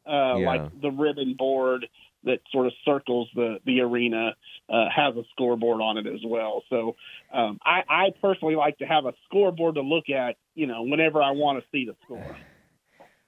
uh, 0.07 0.37
yeah. 0.37 0.47
like 0.47 0.81
the 0.83 0.91
ribbon 0.91 1.35
board 1.39 1.87
that 2.25 2.41
sort 2.51 2.67
of 2.67 2.73
circles 2.85 3.29
the 3.35 3.59
the 3.65 3.81
arena 3.81 4.35
uh, 4.69 4.87
has 4.95 5.15
a 5.17 5.23
scoreboard 5.31 5.81
on 5.81 5.97
it 5.97 6.07
as 6.07 6.21
well. 6.27 6.65
So 6.71 6.97
um, 7.33 7.59
I, 7.65 7.83
I 7.89 8.05
personally 8.21 8.57
like 8.57 8.79
to 8.79 8.85
have 8.87 9.05
a 9.05 9.13
scoreboard 9.27 9.77
to 9.77 9.83
look 9.83 10.09
at, 10.09 10.37
you 10.55 10.67
know, 10.67 10.83
whenever 10.83 11.23
I 11.23 11.33
want 11.33 11.63
to 11.63 11.65
see 11.71 11.87
the 11.87 11.95
score. 12.05 12.37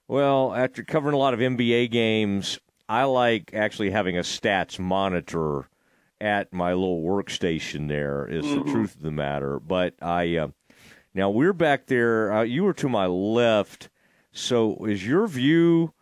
Well, 0.08 0.54
after 0.54 0.84
covering 0.84 1.14
a 1.14 1.18
lot 1.18 1.34
of 1.34 1.40
NBA 1.40 1.90
games, 1.90 2.58
I 2.88 3.04
like 3.04 3.52
actually 3.52 3.90
having 3.90 4.16
a 4.16 4.22
stats 4.22 4.78
monitor 4.78 5.68
at 6.20 6.52
my 6.52 6.72
little 6.72 7.02
workstation. 7.02 7.88
There 7.88 8.26
is 8.26 8.44
mm-hmm. 8.44 8.64
the 8.64 8.72
truth 8.72 8.94
of 8.94 9.02
the 9.02 9.10
matter. 9.10 9.58
But 9.58 9.94
I 10.00 10.36
uh, 10.36 10.48
now 11.14 11.30
we're 11.30 11.52
back 11.52 11.86
there. 11.86 12.32
Uh, 12.32 12.42
you 12.42 12.64
were 12.64 12.74
to 12.74 12.88
my 12.88 13.06
left. 13.06 13.88
So 14.32 14.84
is 14.84 15.06
your 15.06 15.26
view? 15.26 15.92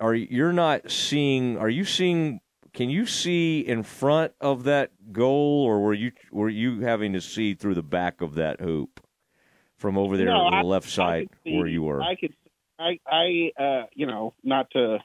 Are 0.00 0.14
you're 0.14 0.52
not 0.52 0.90
seeing? 0.90 1.56
Are 1.58 1.68
you 1.68 1.84
seeing? 1.84 2.40
Can 2.72 2.90
you 2.90 3.06
see 3.06 3.60
in 3.60 3.82
front 3.82 4.32
of 4.40 4.64
that 4.64 4.90
goal, 5.12 5.64
or 5.64 5.80
were 5.80 5.94
you 5.94 6.12
were 6.32 6.48
you 6.48 6.80
having 6.80 7.12
to 7.12 7.20
see 7.20 7.54
through 7.54 7.74
the 7.74 7.82
back 7.82 8.20
of 8.20 8.34
that 8.34 8.60
hoop 8.60 9.00
from 9.76 9.96
over 9.96 10.16
there 10.16 10.26
no, 10.26 10.32
on 10.32 10.52
the 10.52 10.58
I, 10.58 10.62
left 10.62 10.88
side 10.88 11.28
see, 11.44 11.56
where 11.56 11.66
you 11.66 11.82
were? 11.82 12.02
I 12.02 12.14
could 12.14 12.34
I, 12.78 13.00
I, 13.06 13.52
uh, 13.60 13.86
you 13.94 14.06
know, 14.06 14.34
not 14.42 14.70
to 14.72 14.98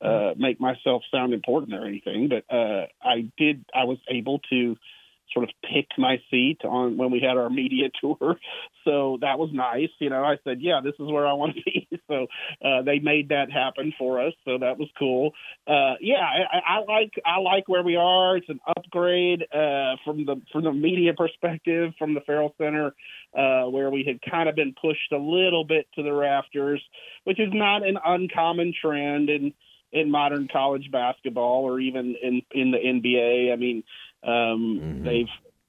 uh, 0.00 0.34
make 0.36 0.60
myself 0.60 1.02
sound 1.10 1.32
important 1.32 1.74
or 1.74 1.86
anything, 1.86 2.28
but 2.28 2.44
uh, 2.54 2.86
I 3.02 3.30
did. 3.38 3.64
I 3.74 3.84
was 3.84 3.98
able 4.08 4.40
to 4.50 4.76
sort 5.36 5.50
of 5.50 5.54
pick 5.62 5.86
my 5.98 6.16
seat 6.30 6.58
on 6.64 6.96
when 6.96 7.10
we 7.10 7.20
had 7.20 7.36
our 7.36 7.50
media 7.50 7.88
tour. 8.00 8.36
So 8.84 9.18
that 9.20 9.38
was 9.38 9.50
nice. 9.52 9.90
You 9.98 10.08
know, 10.08 10.24
I 10.24 10.36
said, 10.44 10.58
yeah, 10.60 10.80
this 10.82 10.94
is 10.94 11.12
where 11.12 11.26
I 11.26 11.34
want 11.34 11.56
to 11.56 11.62
be. 11.66 11.88
So 12.08 12.26
uh, 12.64 12.82
they 12.82 12.98
made 13.00 13.28
that 13.28 13.50
happen 13.52 13.92
for 13.98 14.24
us. 14.24 14.32
So 14.44 14.58
that 14.58 14.78
was 14.78 14.88
cool. 14.98 15.32
Uh, 15.66 15.94
yeah, 16.00 16.22
I, 16.22 16.78
I 16.78 16.78
like 16.80 17.12
I 17.24 17.40
like 17.40 17.68
where 17.68 17.82
we 17.82 17.96
are. 17.96 18.36
It's 18.36 18.48
an 18.48 18.60
upgrade 18.66 19.42
uh, 19.52 19.96
from 20.04 20.24
the 20.24 20.40
from 20.52 20.64
the 20.64 20.72
media 20.72 21.12
perspective 21.14 21.92
from 21.98 22.14
the 22.14 22.20
Ferrell 22.20 22.54
Center, 22.56 22.94
uh, 23.36 23.68
where 23.68 23.90
we 23.90 24.04
had 24.06 24.18
kind 24.30 24.48
of 24.48 24.54
been 24.54 24.74
pushed 24.80 25.12
a 25.12 25.18
little 25.18 25.64
bit 25.64 25.86
to 25.96 26.02
the 26.02 26.12
rafters, 26.12 26.82
which 27.24 27.40
is 27.40 27.50
not 27.52 27.86
an 27.86 27.98
uncommon 28.02 28.72
trend 28.80 29.28
in 29.28 29.52
in 29.92 30.10
modern 30.10 30.48
college 30.52 30.90
basketball 30.90 31.64
or 31.64 31.80
even 31.80 32.16
in 32.22 32.42
in 32.52 32.70
the 32.70 32.78
NBA. 32.78 33.52
I 33.52 33.56
mean, 33.56 33.82
um, 34.26 34.80
mm-hmm. 34.80 35.04
They've 35.04 35.28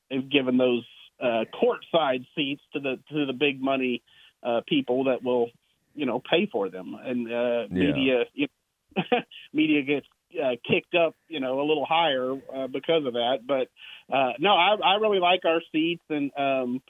they've 0.09 0.29
given 0.29 0.57
those 0.57 0.85
uh, 1.21 1.45
courtside 1.53 2.25
seats 2.35 2.61
to 2.73 2.79
the 2.79 2.99
to 3.11 3.25
the 3.25 3.33
big 3.33 3.61
money 3.61 4.01
uh, 4.43 4.61
people 4.67 5.05
that 5.05 5.23
will 5.23 5.49
you 5.93 6.05
know 6.05 6.19
pay 6.19 6.47
for 6.51 6.69
them, 6.69 6.95
and 6.99 7.27
uh, 7.27 7.31
yeah. 7.31 7.67
media 7.69 8.23
you 8.33 8.47
know, 8.95 9.03
media 9.53 9.83
gets 9.83 10.07
uh, 10.41 10.55
kicked 10.67 10.95
up 10.95 11.15
you 11.27 11.39
know 11.39 11.59
a 11.59 11.65
little 11.65 11.85
higher 11.85 12.33
uh, 12.33 12.67
because 12.67 13.05
of 13.05 13.13
that. 13.13 13.39
But 13.45 13.69
uh, 14.13 14.33
no, 14.39 14.51
I, 14.51 14.75
I 14.83 14.95
really 14.95 15.19
like 15.19 15.45
our 15.45 15.61
seats, 15.71 16.03
and 16.09 16.31
um, 16.37 16.81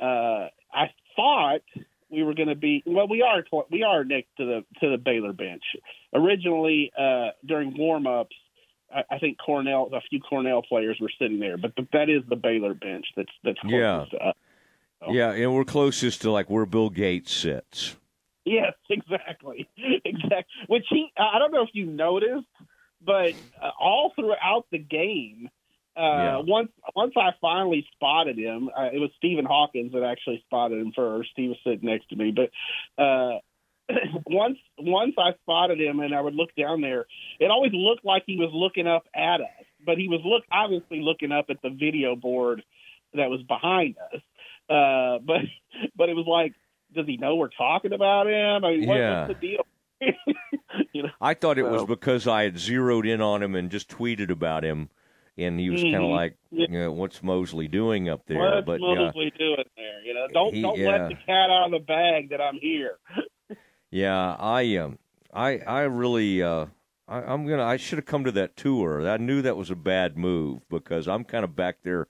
uh, 0.00 0.48
I 0.72 0.90
thought 1.16 1.62
we 2.10 2.22
were 2.22 2.34
going 2.34 2.48
to 2.48 2.54
be 2.54 2.82
well 2.86 3.08
we 3.08 3.22
are 3.22 3.44
we 3.70 3.82
are 3.82 4.04
next 4.04 4.28
to 4.36 4.44
the 4.44 4.64
to 4.80 4.90
the 4.90 4.98
Baylor 4.98 5.32
bench 5.32 5.62
originally 6.14 6.92
uh 6.96 7.30
during 7.44 7.76
warm 7.76 8.06
ups 8.06 8.36
I, 9.10 9.18
think 9.18 9.38
Cornell, 9.44 9.90
a 9.92 10.00
few 10.08 10.20
Cornell 10.20 10.62
players 10.62 10.98
were 11.00 11.10
sitting 11.18 11.40
there, 11.40 11.56
but 11.56 11.74
the, 11.76 11.86
that 11.92 12.08
is 12.08 12.22
the 12.28 12.36
Baylor 12.36 12.74
bench. 12.74 13.06
That's 13.16 13.32
that's 13.42 13.58
yeah, 13.64 14.04
so. 14.10 15.12
yeah, 15.12 15.32
and 15.32 15.54
we're 15.54 15.64
closest 15.64 16.22
to 16.22 16.30
like 16.30 16.48
where 16.48 16.66
Bill 16.66 16.90
Gates 16.90 17.32
sits. 17.32 17.96
Yes, 18.44 18.74
exactly, 18.90 19.68
exactly. 20.04 20.44
Which 20.68 20.86
he, 20.90 21.12
I 21.18 21.38
don't 21.38 21.52
know 21.52 21.62
if 21.62 21.70
you 21.72 21.86
noticed, 21.86 22.46
but 23.04 23.32
uh, 23.60 23.70
all 23.78 24.12
throughout 24.14 24.66
the 24.70 24.78
game, 24.78 25.48
uh, 25.96 26.00
yeah. 26.00 26.38
once 26.38 26.70
once 26.94 27.14
I 27.16 27.30
finally 27.40 27.86
spotted 27.94 28.38
him, 28.38 28.68
uh, 28.76 28.90
it 28.92 28.98
was 28.98 29.10
Stephen 29.16 29.44
Hawkins 29.44 29.92
that 29.92 30.02
actually 30.02 30.42
spotted 30.46 30.80
him 30.80 30.92
first. 30.94 31.30
He 31.36 31.48
was 31.48 31.56
sitting 31.64 31.88
next 31.88 32.08
to 32.10 32.16
me, 32.16 32.32
but 32.32 32.50
uh, 33.02 33.38
once 34.26 34.58
once 34.78 35.14
I 35.18 35.32
spotted 35.42 35.80
him 35.80 36.00
and 36.00 36.14
I 36.14 36.20
would 36.20 36.34
look 36.34 36.54
down 36.56 36.80
there, 36.80 37.06
it 37.38 37.50
always 37.50 37.72
looked 37.72 38.04
like 38.04 38.24
he 38.26 38.36
was 38.36 38.50
looking 38.52 38.86
up 38.86 39.04
at 39.14 39.40
us, 39.40 39.66
but 39.84 39.98
he 39.98 40.08
was 40.08 40.20
look 40.24 40.44
obviously 40.50 41.00
looking 41.00 41.32
up 41.32 41.46
at 41.50 41.60
the 41.62 41.70
video 41.70 42.16
board 42.16 42.62
that 43.14 43.30
was 43.30 43.42
behind 43.42 43.96
us. 44.12 44.20
Uh, 44.68 45.18
but 45.24 45.40
but 45.96 46.08
it 46.08 46.14
was 46.14 46.26
like, 46.26 46.54
does 46.94 47.06
he 47.06 47.16
know 47.16 47.36
we're 47.36 47.48
talking 47.48 47.92
about 47.92 48.26
him? 48.26 48.64
I 48.64 48.70
mean, 48.70 48.88
what, 48.88 48.98
yeah. 48.98 49.26
what's 49.26 49.40
the 49.40 49.48
deal? 49.48 49.66
you 50.92 51.02
know? 51.02 51.10
I 51.20 51.34
thought 51.34 51.58
it 51.58 51.64
so. 51.64 51.72
was 51.72 51.84
because 51.84 52.26
I 52.26 52.44
had 52.44 52.58
zeroed 52.58 53.06
in 53.06 53.20
on 53.20 53.42
him 53.42 53.54
and 53.54 53.70
just 53.70 53.88
tweeted 53.90 54.30
about 54.30 54.64
him, 54.64 54.90
and 55.36 55.58
he 55.58 55.70
was 55.70 55.82
mm-hmm. 55.82 55.94
kind 55.94 56.04
of 56.04 56.10
like, 56.10 56.36
you 56.50 56.68
know, 56.68 56.92
"What's 56.92 57.22
Mosley 57.22 57.68
doing 57.68 58.08
up 58.08 58.22
there?" 58.26 58.38
What's 58.38 58.66
but 58.66 58.80
Mosley 58.80 59.32
uh, 59.34 59.38
doing 59.38 59.64
there? 59.76 60.02
You 60.04 60.14
know, 60.14 60.26
don't 60.32 60.54
he, 60.54 60.62
don't 60.62 60.78
yeah. 60.78 60.90
let 60.90 61.08
the 61.08 61.14
cat 61.26 61.50
out 61.50 61.66
of 61.66 61.72
the 61.72 61.84
bag 61.84 62.30
that 62.30 62.40
I'm 62.40 62.58
here. 62.60 62.98
Yeah, 63.94 64.34
I 64.40 64.76
um, 64.78 64.98
I 65.32 65.58
I 65.58 65.82
really 65.82 66.42
uh, 66.42 66.66
I, 67.06 67.18
I'm 67.18 67.46
gonna. 67.46 67.62
I 67.62 67.76
should 67.76 67.98
have 67.98 68.06
come 68.06 68.24
to 68.24 68.32
that 68.32 68.56
tour. 68.56 69.08
I 69.08 69.18
knew 69.18 69.40
that 69.40 69.56
was 69.56 69.70
a 69.70 69.76
bad 69.76 70.18
move 70.18 70.68
because 70.68 71.06
I'm 71.06 71.22
kind 71.22 71.44
of 71.44 71.54
back 71.54 71.76
there 71.84 72.08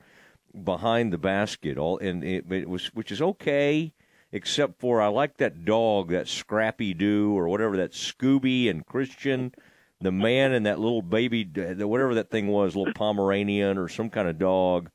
behind 0.64 1.12
the 1.12 1.18
basket. 1.18 1.76
All 1.76 1.98
and 1.98 2.24
it, 2.24 2.50
it 2.50 2.70
was, 2.70 2.86
which 2.94 3.12
is 3.12 3.20
okay, 3.20 3.92
except 4.32 4.80
for 4.80 5.02
I 5.02 5.08
like 5.08 5.36
that 5.36 5.66
dog, 5.66 6.08
that 6.08 6.26
Scrappy 6.26 6.94
Doo 6.94 7.36
or 7.36 7.50
whatever 7.50 7.76
that 7.76 7.92
Scooby 7.92 8.70
and 8.70 8.86
Christian, 8.86 9.52
the 10.00 10.10
man 10.10 10.52
and 10.52 10.64
that 10.64 10.80
little 10.80 11.02
baby, 11.02 11.44
whatever 11.44 12.14
that 12.14 12.30
thing 12.30 12.48
was, 12.48 12.74
little 12.74 12.94
Pomeranian 12.94 13.76
or 13.76 13.90
some 13.90 14.08
kind 14.08 14.26
of 14.26 14.38
dog. 14.38 14.88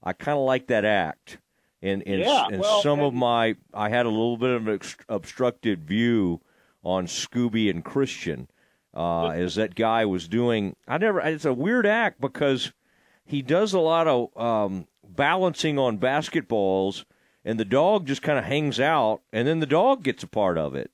I 0.00 0.12
kind 0.12 0.38
of 0.38 0.44
like 0.44 0.68
that 0.68 0.84
act 0.84 1.38
and 1.82 2.02
and, 2.06 2.20
yeah, 2.20 2.46
and 2.50 2.60
well, 2.60 2.82
some 2.82 2.98
and, 3.00 3.08
of 3.08 3.14
my 3.14 3.56
I 3.72 3.88
had 3.88 4.06
a 4.06 4.10
little 4.10 4.36
bit 4.36 4.50
of 4.50 4.68
an 4.68 4.80
obstructed 5.08 5.84
view 5.84 6.40
on 6.82 7.06
Scooby 7.06 7.70
and 7.70 7.84
Christian 7.84 8.48
uh, 8.94 9.28
as 9.28 9.54
that 9.54 9.74
guy 9.74 10.04
was 10.04 10.28
doing. 10.28 10.76
I 10.86 10.98
never. 10.98 11.20
It's 11.20 11.44
a 11.44 11.54
weird 11.54 11.86
act 11.86 12.20
because 12.20 12.72
he 13.24 13.42
does 13.42 13.72
a 13.72 13.80
lot 13.80 14.06
of 14.06 14.36
um, 14.36 14.86
balancing 15.08 15.78
on 15.78 15.98
basketballs, 15.98 17.04
and 17.44 17.58
the 17.58 17.64
dog 17.64 18.06
just 18.06 18.22
kind 18.22 18.38
of 18.38 18.44
hangs 18.44 18.80
out, 18.80 19.22
and 19.32 19.46
then 19.46 19.60
the 19.60 19.66
dog 19.66 20.02
gets 20.02 20.22
a 20.22 20.28
part 20.28 20.58
of 20.58 20.74
it, 20.74 20.90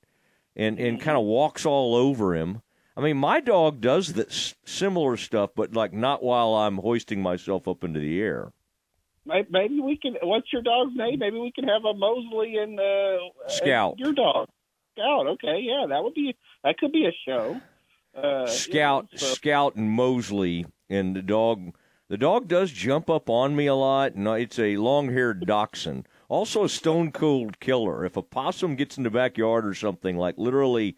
and 0.55 0.79
and 0.79 1.01
kind 1.01 1.17
of 1.17 1.23
walks 1.23 1.65
all 1.65 1.95
over 1.95 2.35
him. 2.35 2.61
I 2.95 3.01
mean, 3.01 3.17
my 3.17 3.39
dog 3.41 3.79
does 3.79 4.13
this 4.13 4.55
similar 4.65 5.17
stuff, 5.17 5.51
but 5.55 5.73
like 5.73 5.93
not 5.93 6.23
while 6.23 6.55
I'm 6.55 6.77
hoisting 6.77 7.21
myself 7.21 7.67
up 7.67 7.83
into 7.83 7.99
the 7.99 8.19
air 8.21 8.53
maybe 9.49 9.79
we 9.79 9.97
can. 9.97 10.15
What's 10.21 10.51
your 10.51 10.61
dog's 10.61 10.95
name? 10.95 11.19
Maybe 11.19 11.39
we 11.39 11.51
can 11.51 11.67
have 11.67 11.85
a 11.85 11.93
Mosley 11.93 12.57
and 12.57 12.79
uh, 12.79 13.17
Scout. 13.47 13.93
And 13.93 13.99
your 13.99 14.13
dog, 14.13 14.47
Scout. 14.95 15.27
Okay, 15.27 15.59
yeah, 15.61 15.85
that 15.89 16.03
would 16.03 16.13
be 16.13 16.35
that 16.63 16.77
could 16.77 16.91
be 16.91 17.05
a 17.05 17.15
show. 17.25 17.59
Uh, 18.15 18.47
Scout, 18.47 19.07
so. 19.15 19.27
Scout, 19.27 19.75
and 19.75 19.89
Mosley, 19.91 20.65
and 20.89 21.15
the 21.15 21.21
dog. 21.21 21.73
The 22.09 22.17
dog 22.17 22.47
does 22.47 22.71
jump 22.71 23.09
up 23.09 23.29
on 23.29 23.53
me 23.53 23.65
a 23.65 23.75
lot, 23.75 24.13
and 24.13 24.25
it's 24.29 24.57
a 24.57 24.77
long-haired 24.77 25.45
dachshund. 25.45 26.07
Also, 26.29 26.63
a 26.63 26.69
stone 26.69 27.11
cold 27.11 27.59
killer. 27.59 28.05
If 28.05 28.15
a 28.15 28.21
possum 28.21 28.77
gets 28.77 28.97
in 28.97 29.03
the 29.03 29.09
backyard 29.09 29.67
or 29.67 29.73
something, 29.73 30.15
like 30.17 30.35
literally, 30.37 30.95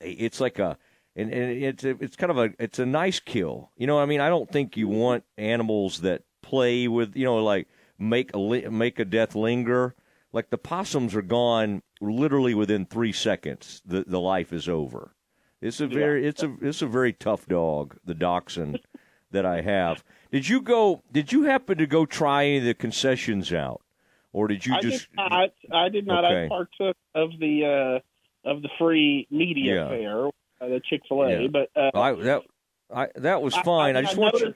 it's 0.00 0.40
like 0.40 0.60
a 0.60 0.78
and, 1.16 1.32
and 1.32 1.64
it's 1.64 1.82
a, 1.82 1.96
it's 2.00 2.14
kind 2.14 2.30
of 2.30 2.38
a 2.38 2.52
it's 2.58 2.78
a 2.78 2.86
nice 2.86 3.18
kill. 3.18 3.70
You 3.76 3.86
know, 3.86 3.98
I 3.98 4.06
mean, 4.06 4.20
I 4.20 4.28
don't 4.28 4.50
think 4.50 4.76
you 4.76 4.86
want 4.86 5.24
animals 5.36 6.02
that 6.02 6.22
play 6.46 6.88
with, 6.88 7.16
you 7.16 7.24
know, 7.24 7.42
like 7.42 7.68
make 7.98 8.30
a 8.34 8.70
make 8.70 8.98
a 8.98 9.04
death 9.04 9.34
linger. 9.34 9.94
Like 10.32 10.50
the 10.50 10.58
possums 10.58 11.14
are 11.14 11.22
gone 11.22 11.82
literally 12.00 12.54
within 12.54 12.86
three 12.86 13.12
seconds. 13.12 13.82
The 13.84 14.04
the 14.06 14.20
life 14.20 14.52
is 14.52 14.68
over. 14.68 15.14
It's 15.60 15.80
a 15.80 15.86
very 15.86 16.22
yeah. 16.22 16.28
it's 16.28 16.42
a 16.42 16.54
it's 16.60 16.82
a 16.82 16.86
very 16.86 17.12
tough 17.12 17.46
dog, 17.46 17.96
the 18.04 18.14
dachshund 18.14 18.80
that 19.30 19.46
I 19.46 19.62
have. 19.62 20.04
Did 20.30 20.48
you 20.48 20.60
go? 20.60 21.02
Did 21.10 21.32
you 21.32 21.44
happen 21.44 21.78
to 21.78 21.86
go 21.86 22.06
try 22.06 22.44
any 22.44 22.58
of 22.58 22.64
the 22.64 22.74
concessions 22.74 23.52
out, 23.52 23.82
or 24.32 24.48
did 24.48 24.66
you 24.66 24.74
I 24.74 24.80
just? 24.80 25.10
Did 25.10 25.16
not, 25.16 25.50
I 25.72 25.88
did 25.88 26.06
not. 26.06 26.24
Okay. 26.24 26.44
I 26.44 26.48
partook 26.48 26.96
of 27.14 27.30
the 27.40 28.02
uh, 28.44 28.50
of 28.50 28.62
the 28.62 28.68
free 28.78 29.26
media 29.30 29.74
yeah. 29.74 29.88
fair, 29.88 30.26
uh, 30.26 30.30
the 30.60 30.80
Chick 30.88 31.02
Fil 31.08 31.22
A, 31.22 31.42
yeah. 31.42 31.48
but 31.48 31.70
uh, 31.74 31.98
I, 31.98 32.12
that 32.12 32.42
I, 32.94 33.08
that 33.16 33.42
was 33.42 33.56
fine. 33.56 33.96
I, 33.96 34.00
I, 34.00 34.02
I 34.02 34.04
just 34.04 34.16
want 34.16 34.38
you. 34.40 34.54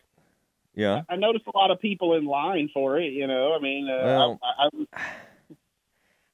Yeah, 0.80 1.02
I, 1.10 1.16
noticed 1.16 1.44
a 1.46 1.54
lot 1.54 1.70
of 1.70 1.78
people 1.78 2.14
in 2.14 2.24
line 2.24 2.70
for 2.72 2.98
it. 2.98 3.12
You 3.12 3.26
know, 3.26 3.52
I 3.52 3.60
mean, 3.60 3.86
uh, 3.86 4.02
well, 4.02 4.40
I, 4.42 4.68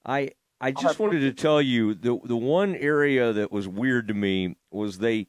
I, 0.04 0.30
I 0.60 0.70
just 0.80 1.00
wanted 1.00 1.20
to 1.20 1.32
tell 1.32 1.60
you 1.60 1.94
the 1.94 2.16
the 2.22 2.36
one 2.36 2.76
area 2.76 3.32
that 3.32 3.50
was 3.50 3.66
weird 3.66 4.06
to 4.06 4.14
me 4.14 4.54
was 4.70 4.98
they 4.98 5.26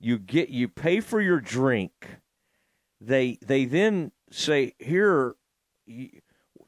you 0.00 0.18
get 0.18 0.48
you 0.48 0.66
pay 0.66 0.98
for 0.98 1.20
your 1.20 1.40
drink. 1.40 2.18
They 3.00 3.38
they 3.40 3.66
then 3.66 4.10
say 4.32 4.74
here 4.80 5.36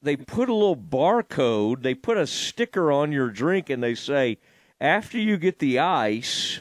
they 0.00 0.14
put 0.14 0.49
a 0.49 0.55
little 0.55 0.76
barcode, 0.76 1.83
they 1.83 1.95
put 1.95 2.17
a 2.17 2.28
sticker 2.28 2.93
on 2.93 3.11
your 3.11 3.28
drink 3.28 3.69
and 3.71 3.83
they 3.83 3.97
say 3.97 4.38
after 4.81 5.19
you 5.19 5.37
get 5.37 5.59
the 5.59 5.81
ice, 5.81 6.61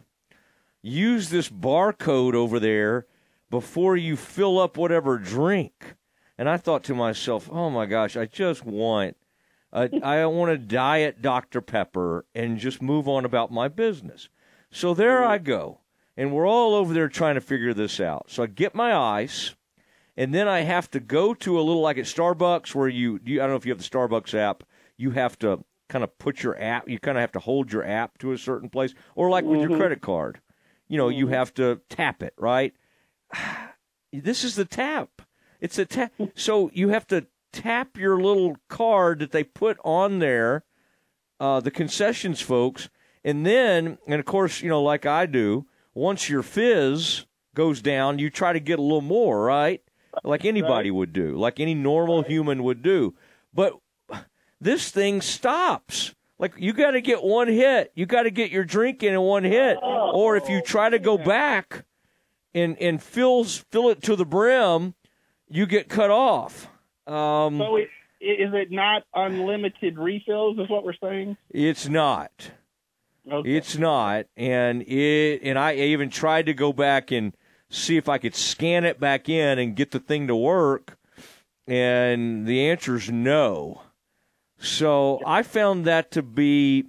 use 0.81 1.29
this 1.29 1.47
barcode 1.47 2.33
over 2.33 2.59
there 2.59 3.05
before 3.49 3.95
you 3.95 4.15
fill 4.15 4.59
up 4.59 4.77
whatever 4.77 5.17
drink. 5.17 5.95
And 6.37 6.47
I 6.47 6.57
thought 6.57 6.83
to 6.85 6.95
myself, 6.95 7.49
oh 7.51 7.69
my 7.69 7.85
gosh, 7.85 8.15
I 8.15 8.25
just 8.25 8.65
want, 8.65 9.17
a, 9.73 9.89
I 10.03 10.25
want 10.27 10.51
a 10.51 10.57
diet 10.57 11.21
Dr. 11.21 11.61
Pepper 11.61 12.25
and 12.35 12.57
just 12.57 12.81
move 12.81 13.07
on 13.07 13.25
about 13.25 13.51
my 13.51 13.67
business. 13.67 14.29
So 14.69 14.93
there 14.93 15.25
I 15.25 15.37
go. 15.37 15.79
And 16.15 16.33
we're 16.33 16.47
all 16.47 16.73
over 16.73 16.93
there 16.93 17.09
trying 17.09 17.35
to 17.35 17.41
figure 17.41 17.73
this 17.73 17.99
out. 17.99 18.25
So 18.29 18.43
I 18.43 18.47
get 18.47 18.75
my 18.75 18.95
ice, 18.95 19.55
and 20.15 20.33
then 20.33 20.47
I 20.47 20.61
have 20.61 20.89
to 20.91 20.99
go 20.99 21.33
to 21.35 21.59
a 21.59 21.61
little 21.61 21.81
like 21.81 21.97
at 21.97 22.05
Starbucks 22.05 22.73
where 22.73 22.87
you, 22.87 23.19
you 23.23 23.39
I 23.39 23.43
don't 23.43 23.51
know 23.51 23.57
if 23.57 23.65
you 23.65 23.71
have 23.71 23.77
the 23.77 23.83
Starbucks 23.83 24.33
app, 24.33 24.63
you 24.97 25.11
have 25.11 25.37
to 25.39 25.63
kind 25.89 26.03
of 26.03 26.17
put 26.17 26.43
your 26.43 26.59
app, 26.61 26.89
you 26.89 26.99
kind 26.99 27.17
of 27.17 27.21
have 27.21 27.31
to 27.33 27.39
hold 27.39 27.71
your 27.71 27.85
app 27.85 28.17
to 28.17 28.31
a 28.31 28.37
certain 28.37 28.69
place, 28.69 28.93
or 29.15 29.29
like 29.29 29.45
with 29.45 29.59
mm-hmm. 29.59 29.69
your 29.69 29.79
credit 29.79 30.01
card. 30.01 30.41
You 30.87 30.97
know, 30.97 31.07
mm-hmm. 31.07 31.19
you 31.19 31.27
have 31.27 31.53
to 31.55 31.81
tap 31.89 32.23
it, 32.23 32.33
right? 32.37 32.73
this 34.13 34.43
is 34.43 34.55
the 34.55 34.65
tap. 34.65 35.21
It's 35.59 35.77
a 35.77 35.85
tap. 35.85 36.11
So 36.35 36.69
you 36.73 36.89
have 36.89 37.07
to 37.07 37.27
tap 37.51 37.97
your 37.97 38.21
little 38.21 38.57
card 38.69 39.19
that 39.19 39.31
they 39.31 39.43
put 39.43 39.77
on 39.83 40.19
there, 40.19 40.63
uh, 41.39 41.59
the 41.59 41.71
concessions 41.71 42.41
folks, 42.41 42.89
and 43.23 43.45
then, 43.45 43.97
and 44.07 44.19
of 44.19 44.25
course, 44.25 44.61
you 44.61 44.69
know, 44.69 44.81
like 44.81 45.05
I 45.05 45.25
do, 45.25 45.65
once 45.93 46.29
your 46.29 46.43
fizz 46.43 47.25
goes 47.55 47.81
down, 47.81 48.19
you 48.19 48.29
try 48.29 48.53
to 48.53 48.59
get 48.59 48.77
a 48.79 48.81
little 48.83 49.01
more, 49.01 49.43
right? 49.43 49.81
Like 50.23 50.45
anybody 50.45 50.89
Right. 50.91 50.95
would 50.97 51.13
do, 51.13 51.35
like 51.35 51.59
any 51.59 51.73
normal 51.75 52.23
human 52.23 52.63
would 52.63 52.81
do. 52.81 53.15
But 53.53 53.73
this 54.61 54.89
thing 54.91 55.21
stops. 55.21 56.13
Like 56.39 56.53
you 56.57 56.71
got 56.73 56.91
to 56.91 57.01
get 57.01 57.23
one 57.23 57.47
hit. 57.47 57.91
You 57.95 58.05
got 58.05 58.23
to 58.23 58.31
get 58.31 58.51
your 58.51 58.63
drink 58.63 59.01
in 59.01 59.13
in 59.15 59.21
one 59.21 59.43
hit, 59.43 59.77
or 59.81 60.37
if 60.37 60.47
you 60.49 60.61
try 60.61 60.89
to 60.89 60.99
go 60.99 61.17
back 61.17 61.83
and 62.57 62.77
and 62.81 63.01
fills 63.01 63.57
fill 63.71 63.89
it 63.89 64.01
to 64.03 64.15
the 64.15 64.25
brim, 64.25 64.95
you 65.49 65.65
get 65.65 65.89
cut 65.89 66.09
off. 66.09 66.67
Um, 67.05 67.57
So 67.57 67.77
it, 67.77 67.89
is 68.19 68.53
it 68.53 68.71
not 68.71 69.03
unlimited 69.13 69.97
refills? 69.97 70.57
Is 70.59 70.69
what 70.69 70.83
we're 70.83 70.93
saying? 71.01 71.37
it's 71.49 71.87
not. 71.87 72.51
Okay. 73.29 73.57
It's 73.57 73.77
not, 73.77 74.27
and 74.37 74.81
it 74.83 75.41
and 75.43 75.59
I 75.59 75.75
even 75.75 76.09
tried 76.09 76.45
to 76.45 76.53
go 76.53 76.71
back 76.71 77.11
and 77.11 77.35
see 77.69 77.97
if 77.97 78.07
I 78.07 78.17
could 78.17 78.33
scan 78.33 78.85
it 78.85 79.01
back 79.01 79.27
in 79.27 79.59
and 79.59 79.75
get 79.75 79.91
the 79.91 79.99
thing 79.99 80.27
to 80.27 80.35
work, 80.35 80.97
and 81.67 82.47
the 82.47 82.69
answer 82.69 82.95
is 82.95 83.11
no. 83.11 83.81
So 84.59 85.21
I 85.25 85.43
found 85.43 85.83
that 85.85 86.09
to 86.11 86.23
be 86.23 86.85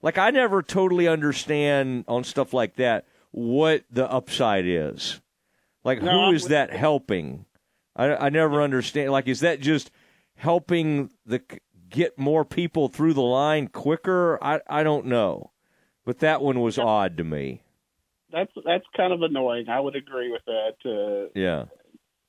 like 0.00 0.16
I 0.16 0.30
never 0.30 0.62
totally 0.62 1.06
understand 1.06 2.06
on 2.08 2.24
stuff 2.24 2.54
like 2.54 2.76
that 2.76 3.04
what 3.34 3.82
the 3.90 4.08
upside 4.10 4.64
is. 4.64 5.20
Like 5.82 6.00
No, 6.00 6.26
who 6.28 6.34
is 6.34 6.46
that 6.46 6.72
helping? 6.72 7.46
I 7.96 8.14
I 8.14 8.28
never 8.28 8.62
understand. 8.62 9.10
Like 9.10 9.26
is 9.26 9.40
that 9.40 9.60
just 9.60 9.90
helping 10.36 11.10
the 11.26 11.42
get 11.88 12.16
more 12.18 12.44
people 12.44 12.88
through 12.88 13.14
the 13.14 13.22
line 13.22 13.66
quicker? 13.68 14.38
I 14.42 14.60
I 14.68 14.82
don't 14.84 15.06
know. 15.06 15.50
But 16.04 16.20
that 16.20 16.42
one 16.42 16.60
was 16.60 16.78
odd 16.78 17.16
to 17.16 17.24
me. 17.24 17.62
that's 18.30 18.52
that's 18.64 18.84
kind 18.96 19.12
of 19.12 19.22
annoying. 19.22 19.68
I 19.68 19.80
would 19.80 19.96
agree 19.96 20.30
with 20.30 20.42
that. 20.46 20.76
Uh, 20.84 21.30
Yeah. 21.34 21.64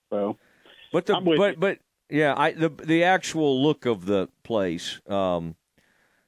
so 0.09 0.37
But 0.91 1.05
the 1.05 1.19
but 1.21 1.51
you. 1.53 1.57
but 1.59 1.79
yeah, 2.09 2.33
I 2.35 2.51
the 2.51 2.69
the 2.69 3.03
actual 3.03 3.61
look 3.61 3.85
of 3.85 4.05
the 4.05 4.27
place. 4.43 5.01
Um, 5.07 5.55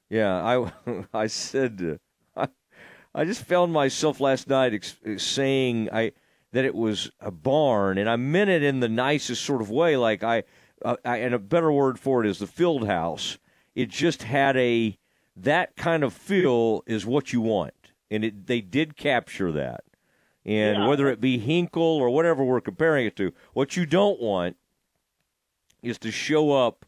yeah, 0.08 0.34
I 0.42 0.72
I 1.24 1.26
said 1.26 1.80
uh, 1.82 1.98
I, 3.20 3.24
just 3.24 3.44
found 3.44 3.72
myself 3.72 4.20
last 4.20 4.48
night 4.48 4.74
ex- 4.74 4.96
saying 5.16 5.88
I 5.92 6.12
that 6.52 6.64
it 6.64 6.74
was 6.74 7.10
a 7.20 7.30
barn, 7.30 7.98
and 7.98 8.08
I 8.08 8.16
meant 8.16 8.48
it 8.50 8.62
in 8.62 8.80
the 8.80 8.88
nicest 8.88 9.44
sort 9.44 9.60
of 9.60 9.70
way. 9.70 9.96
Like 9.96 10.22
I, 10.22 10.44
uh, 10.84 10.96
I 11.04 11.18
and 11.18 11.34
a 11.34 11.38
better 11.38 11.70
word 11.70 11.98
for 11.98 12.24
it 12.24 12.28
is 12.30 12.38
the 12.38 12.46
field 12.46 12.86
house. 12.86 13.38
It 13.74 13.90
just 13.90 14.22
had 14.22 14.56
a 14.56 14.98
that 15.36 15.76
kind 15.76 16.02
of 16.02 16.12
feel 16.12 16.82
is 16.86 17.04
what 17.06 17.32
you 17.32 17.40
want, 17.40 17.74
and 18.10 18.24
it 18.24 18.46
they 18.46 18.60
did 18.60 18.96
capture 18.96 19.52
that. 19.52 19.84
And 20.44 20.78
Yeah. 20.78 20.88
whether 20.88 21.08
it 21.08 21.20
be 21.20 21.38
Hinkle 21.38 21.82
or 21.82 22.08
whatever 22.10 22.42
we're 22.44 22.60
comparing 22.62 23.06
it 23.06 23.16
to, 23.16 23.32
what 23.52 23.76
you 23.76 23.84
don't 23.84 24.20
want 24.20 24.56
is 25.82 25.98
to 25.98 26.10
show 26.10 26.52
up 26.52 26.86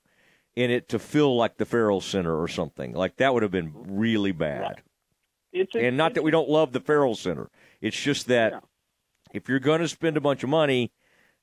in 0.56 0.70
it 0.70 0.88
to 0.88 0.98
feel 0.98 1.36
like 1.36 1.58
the 1.58 1.66
Ferrell 1.66 2.00
Center 2.00 2.40
or 2.40 2.48
something. 2.48 2.92
Like 2.92 3.16
that 3.16 3.34
would 3.34 3.42
have 3.42 3.52
been 3.52 3.72
really 3.86 4.32
bad. 4.32 4.82
It's 5.52 5.74
And 5.74 5.96
not 5.96 6.14
that 6.14 6.22
we 6.22 6.30
don't 6.30 6.48
love 6.48 6.72
the 6.72 6.80
Ferrell 6.80 7.14
Center. 7.14 7.50
It's 7.80 8.00
just 8.00 8.26
that 8.28 8.52
Yeah. 8.52 8.60
if 9.32 9.48
you're 9.48 9.58
going 9.58 9.80
to 9.80 9.88
spend 9.88 10.16
a 10.16 10.20
bunch 10.20 10.42
of 10.42 10.48
money, 10.48 10.92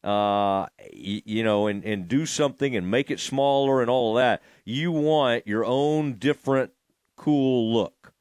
uh, 0.03 0.67
y- 0.93 1.21
you 1.25 1.43
know, 1.43 1.67
and, 1.67 1.83
and 1.83 2.07
do 2.07 2.25
something 2.25 2.75
and 2.75 2.89
make 2.89 3.11
it 3.11 3.19
smaller 3.19 3.81
and 3.81 3.89
all 3.89 4.17
of 4.17 4.21
that, 4.21 4.41
you 4.63 4.91
want 4.91 5.47
your 5.47 5.65
own 5.65 6.13
different 6.13 6.71
cool 7.15 7.73
look. 7.73 8.13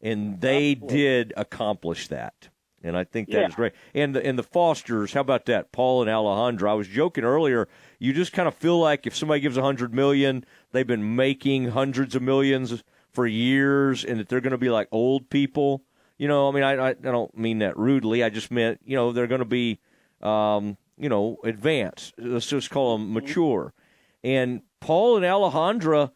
And 0.00 0.40
they 0.40 0.72
Absolutely. 0.72 0.96
did 0.96 1.32
accomplish 1.36 2.08
that. 2.08 2.48
And 2.82 2.96
I 2.96 3.02
think 3.04 3.28
that 3.30 3.38
is 3.46 3.50
Yeah. 3.50 3.56
great. 3.56 3.72
And 3.92 4.14
the 4.14 4.24
and 4.24 4.38
the 4.38 4.44
Fosters, 4.44 5.12
how 5.12 5.20
about 5.20 5.46
that? 5.46 5.72
Paul 5.72 6.02
and 6.02 6.10
Alejandra. 6.10 6.70
I 6.70 6.74
was 6.74 6.86
joking 6.86 7.24
earlier. 7.24 7.68
You 7.98 8.12
just 8.12 8.32
kind 8.32 8.46
of 8.46 8.54
feel 8.54 8.78
like 8.78 9.04
if 9.06 9.16
somebody 9.16 9.40
gives 9.40 9.56
a 9.56 9.62
hundred 9.62 9.92
million, 9.92 10.44
they've 10.70 10.86
been 10.86 11.16
making 11.16 11.70
hundreds 11.70 12.14
of 12.14 12.22
millions 12.22 12.84
for 13.18 13.26
years, 13.26 14.04
and 14.04 14.20
that 14.20 14.28
they're 14.28 14.40
going 14.40 14.52
to 14.52 14.58
be 14.58 14.70
like 14.70 14.86
old 14.92 15.28
people. 15.28 15.82
You 16.18 16.28
know, 16.28 16.48
I 16.48 16.52
mean, 16.52 16.62
I, 16.62 16.74
I 16.74 16.88
I 16.90 16.92
don't 16.92 17.36
mean 17.36 17.58
that 17.58 17.76
rudely. 17.76 18.22
I 18.22 18.28
just 18.28 18.52
meant 18.52 18.78
you 18.84 18.94
know 18.94 19.10
they're 19.10 19.26
going 19.26 19.40
to 19.40 19.44
be, 19.44 19.80
um, 20.22 20.76
you 20.96 21.08
know, 21.08 21.38
advanced. 21.42 22.14
Let's 22.16 22.46
just 22.46 22.70
call 22.70 22.96
them 22.96 23.12
mature. 23.12 23.74
And 24.22 24.62
Paul 24.78 25.16
and 25.16 25.24
Alejandra, 25.24 26.12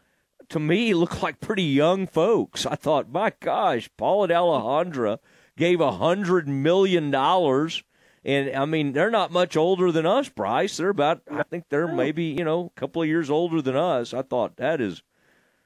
to 0.50 0.60
me, 0.60 0.94
look 1.02 1.24
like 1.24 1.40
pretty 1.40 1.64
young 1.64 2.06
folks. 2.06 2.66
I 2.66 2.76
thought, 2.76 3.10
my 3.10 3.32
gosh, 3.40 3.90
Paul 3.96 4.22
and 4.22 4.32
Alejandra 4.32 5.18
gave 5.56 5.80
a 5.80 5.90
hundred 5.90 6.46
million 6.46 7.10
dollars. 7.10 7.82
And 8.24 8.54
I 8.54 8.64
mean, 8.64 8.92
they're 8.92 9.10
not 9.10 9.32
much 9.32 9.56
older 9.56 9.90
than 9.90 10.06
us, 10.06 10.28
Brice. 10.28 10.76
They're 10.76 10.90
about, 10.90 11.22
I 11.28 11.42
think 11.42 11.64
they're 11.68 11.88
maybe, 11.88 12.26
you 12.26 12.44
know, 12.44 12.70
a 12.76 12.78
couple 12.78 13.02
of 13.02 13.08
years 13.08 13.28
older 13.28 13.60
than 13.60 13.74
us. 13.74 14.14
I 14.14 14.22
thought 14.22 14.58
that 14.58 14.80
is, 14.80 15.02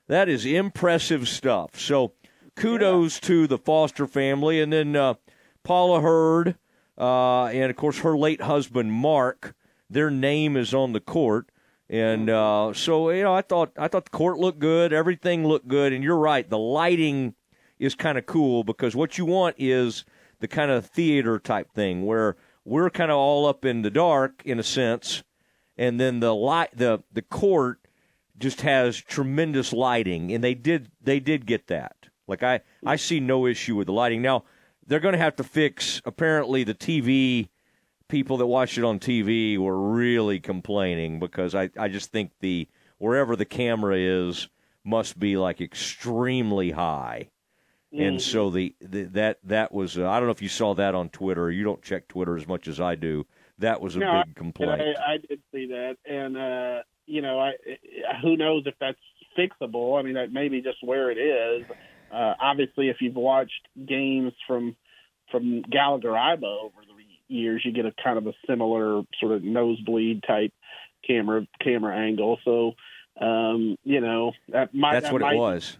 that 0.09 0.29
is 0.29 0.47
impressive 0.47 1.29
stuff. 1.29 1.79
So 1.79 2.13
kudos 2.55 3.21
to 3.21 3.47
the 3.47 3.59
Foster 3.59 4.07
family. 4.07 4.61
And 4.61 4.73
then 4.73 4.97
uh, 4.97 5.15
Paula 5.63 6.01
Hurd, 6.01 6.57
uh, 6.99 7.47
and 7.47 7.71
of 7.71 7.77
course 7.77 8.01
her 8.01 8.17
late 8.17 8.43
husband, 8.43 8.93
Mark, 8.93 9.55
their 9.89 10.11
name 10.11 10.57
is 10.57 10.75
on 10.75 10.93
the 10.93 11.01
court. 11.01 11.51
And 11.89 12.29
uh, 12.29 12.73
so, 12.73 13.11
you 13.11 13.23
know, 13.23 13.35
I 13.35 13.43
thought, 13.43 13.73
I 13.79 13.87
thought 13.87 14.07
the 14.07 14.11
court 14.11 14.39
looked 14.39 14.59
good. 14.59 14.93
Everything 14.93 15.47
looked 15.47 15.69
good. 15.69 15.93
And 15.93 16.03
you're 16.03 16.19
right. 16.19 16.49
The 16.49 16.59
lighting 16.59 17.35
is 17.79 17.95
kind 17.95 18.19
of 18.19 18.27
cool 18.27 18.65
because 18.65 18.97
what 18.97 19.19
you 19.19 19.25
want 19.25 19.57
is 19.59 20.05
the 20.41 20.49
kind 20.49 20.71
of 20.71 20.87
theater 20.87 21.39
type 21.39 21.73
thing 21.73 22.05
where 22.05 22.37
we're 22.65 22.91
kind 22.91 23.11
of 23.11 23.17
all 23.17 23.47
up 23.47 23.65
in 23.65 23.83
the 23.83 23.91
dark 23.91 24.43
in 24.45 24.59
a 24.59 24.63
sense, 24.63 25.23
and 25.77 26.01
then 26.01 26.21
the 26.21 26.35
light 26.35 26.71
the 26.77 27.03
the 27.13 27.23
court 27.23 27.86
just 28.39 28.61
has 28.63 28.97
tremendous 28.97 29.73
lighting, 29.73 30.33
and 30.33 30.43
they 30.43 30.55
did 30.55 30.91
they 31.01 31.21
did 31.21 31.47
get 31.47 31.67
that. 31.69 31.97
Like 32.27 32.43
I 32.43 32.61
I 32.85 32.97
see 32.97 33.21
no 33.21 33.47
issue 33.47 33.77
with 33.77 33.87
the 33.87 33.93
lighting. 33.93 34.23
Now 34.23 34.45
they're 34.87 35.01
going 35.01 35.13
to 35.13 35.19
have 35.19 35.37
to 35.37 35.45
fix 35.45 36.01
apparently 36.05 36.65
the 36.65 36.75
TV 36.75 37.49
people 38.09 38.37
that 38.37 38.47
watched 38.47 38.79
it 38.79 38.85
on 38.85 39.01
TV 39.01 39.59
were 39.59 39.91
really 39.91 40.41
complaining 40.41 41.19
because 41.19 41.55
I 41.55 41.71
I 41.79 41.89
just 41.89 42.13
think 42.13 42.33
the 42.41 42.69
wherever 42.99 43.37
the 43.37 43.45
camera 43.45 43.97
is 43.99 44.49
must 44.85 45.19
be 45.19 45.37
like 45.37 45.61
extremely 45.61 46.71
high. 46.71 47.31
And 47.99 48.21
so 48.21 48.51
the, 48.51 48.75
the 48.81 49.05
that 49.05 49.39
that 49.45 49.73
was 49.73 49.97
uh, 49.97 50.09
I 50.09 50.19
don't 50.19 50.27
know 50.27 50.33
if 50.33 50.43
you 50.43 50.51
saw 50.51 50.75
that 50.75 50.95
on 50.95 51.09
Twitter. 51.09 51.51
You 51.51 51.65
don't 51.65 51.83
check 51.83 52.09
Twitter 52.09 52.37
as 52.37 52.47
much 52.47 52.69
as 52.69 52.79
I 52.81 52.95
do. 52.95 53.27
That 53.59 53.81
was 53.81 53.97
a 53.97 54.01
No, 54.01 54.23
big 54.25 54.35
complaint. 54.37 54.99
I, 54.99 55.15
I 55.15 55.17
did 55.17 55.41
see 55.51 55.67
that, 55.69 55.97
and 56.05 56.37
uh, 56.37 56.83
you 57.07 57.23
know, 57.23 57.41
I 57.41 57.53
who 58.23 58.37
knows 58.37 58.65
if 58.67 58.75
that's 58.81 58.99
fixable. 59.39 59.99
I 59.99 60.03
mean, 60.03 60.15
that 60.15 60.33
may 60.33 60.49
be 60.49 60.61
just 60.63 60.79
where 60.83 61.11
it 61.11 61.19
is. 61.19 61.67
Uh, 62.13 62.35
obviously, 62.41 62.89
if 62.89 62.97
you've 63.01 63.17
watched 63.17 63.69
games 63.87 64.33
from 64.47 64.77
from 65.31 65.63
Gallagher 65.63 66.11
Iba 66.11 66.45
over 66.45 66.83
the 66.87 67.35
years, 67.35 67.63
you 67.65 67.73
get 67.73 67.87
a 67.87 67.93
kind 68.03 68.19
of 68.19 68.27
a 68.27 68.35
similar 68.47 69.03
sort 69.21 69.33
of 69.33 69.43
nosebleed 69.43 70.23
type 70.27 70.53
camera 71.07 71.47
camera 71.63 71.97
angle. 71.97 72.39
So, 72.45 72.75
um, 73.21 73.77
you 73.85 74.01
know, 74.01 74.33
that 74.49 74.75
might 74.75 74.95
That's 74.95 75.07
that 75.07 75.13
what 75.13 75.23
might, 75.23 75.35
it 75.35 75.39
was. 75.39 75.77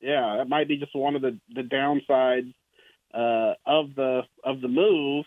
yeah, 0.00 0.36
that 0.38 0.48
might 0.48 0.68
be 0.68 0.76
just 0.76 0.94
one 0.94 1.16
of 1.16 1.22
the 1.22 1.38
the 1.54 1.62
downsides 1.62 2.52
uh, 3.14 3.54
of 3.66 3.94
the 3.94 4.22
of 4.44 4.60
the 4.60 4.68
move. 4.68 5.24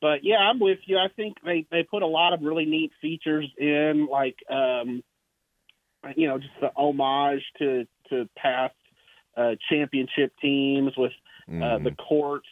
But 0.00 0.22
yeah, 0.22 0.36
I'm 0.38 0.60
with 0.60 0.78
you. 0.86 0.96
I 0.98 1.08
think 1.16 1.36
they 1.44 1.66
they 1.70 1.82
put 1.82 2.02
a 2.02 2.06
lot 2.06 2.32
of 2.32 2.42
really 2.42 2.66
neat 2.66 2.92
features 3.00 3.50
in, 3.58 4.06
like 4.10 4.36
um, 4.50 5.02
you 6.16 6.28
know, 6.28 6.38
just 6.38 6.54
the 6.60 6.70
homage 6.76 7.42
to 7.58 7.86
to 8.10 8.28
past 8.36 8.74
uh, 9.36 9.54
championship 9.70 10.32
teams 10.40 10.92
with 10.96 11.12
uh, 11.62 11.78
the 11.78 11.90
Mhm. 11.90 11.96
courts, 11.96 12.48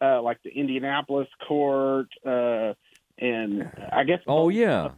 uh, 0.00 0.20
like 0.22 0.42
the 0.42 0.50
Indianapolis 0.50 1.28
court, 1.46 2.08
uh, 2.24 2.74
and 3.18 3.70
I 3.92 4.04
guess 4.04 4.20
Oh 4.26 4.48
yeah, 4.48 4.90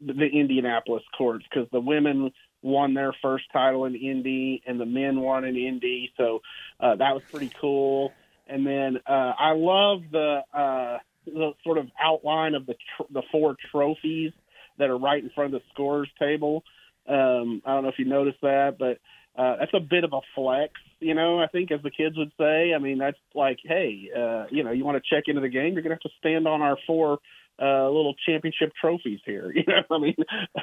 the 0.00 0.26
Indianapolis 0.26 1.02
courts 1.16 1.44
because 1.48 1.68
the 1.70 1.80
women 1.80 2.32
won 2.62 2.94
their 2.94 3.12
first 3.22 3.44
title 3.52 3.84
in 3.84 3.94
Indy 3.94 4.62
and 4.66 4.80
the 4.80 4.86
men 4.86 5.20
won 5.20 5.44
in 5.44 5.56
Indy, 5.56 6.12
so 6.16 6.40
uh, 6.80 6.96
that 6.96 7.14
was 7.14 7.22
pretty 7.30 7.50
cool. 7.60 8.14
And 8.46 8.66
then 8.66 8.98
uh, 9.06 9.32
I 9.38 9.52
love 9.52 10.02
the 10.10 10.42
uh, 10.52 10.98
the 11.32 11.52
sort 11.64 11.78
of 11.78 11.88
outline 12.02 12.54
of 12.54 12.66
the 12.66 12.74
tr- 12.96 13.12
the 13.12 13.22
four 13.32 13.56
trophies 13.70 14.32
that 14.78 14.90
are 14.90 14.98
right 14.98 15.22
in 15.22 15.30
front 15.30 15.54
of 15.54 15.60
the 15.60 15.66
scores 15.72 16.08
table. 16.18 16.64
Um, 17.08 17.62
I 17.66 17.74
don't 17.74 17.82
know 17.82 17.88
if 17.88 17.98
you 17.98 18.04
noticed 18.04 18.40
that, 18.42 18.76
but 18.78 18.98
uh, 19.40 19.56
that's 19.58 19.72
a 19.74 19.80
bit 19.80 20.04
of 20.04 20.12
a 20.12 20.20
flex, 20.34 20.72
you 21.00 21.14
know. 21.14 21.40
I 21.40 21.46
think, 21.46 21.70
as 21.70 21.80
the 21.82 21.90
kids 21.90 22.16
would 22.16 22.32
say. 22.38 22.72
I 22.74 22.78
mean, 22.78 22.98
that's 22.98 23.18
like, 23.34 23.58
hey, 23.64 24.08
uh, 24.16 24.44
you 24.50 24.62
know, 24.64 24.70
you 24.72 24.84
want 24.84 25.02
to 25.02 25.14
check 25.14 25.24
into 25.26 25.40
the 25.40 25.48
game, 25.48 25.72
you're 25.74 25.82
gonna 25.82 25.94
have 25.94 26.00
to 26.00 26.10
stand 26.18 26.46
on 26.46 26.62
our 26.62 26.76
four 26.86 27.18
uh, 27.60 27.86
little 27.88 28.14
championship 28.26 28.72
trophies 28.80 29.20
here. 29.24 29.52
You 29.54 29.64
know, 29.66 29.82
I 29.90 29.98
mean, 29.98 30.16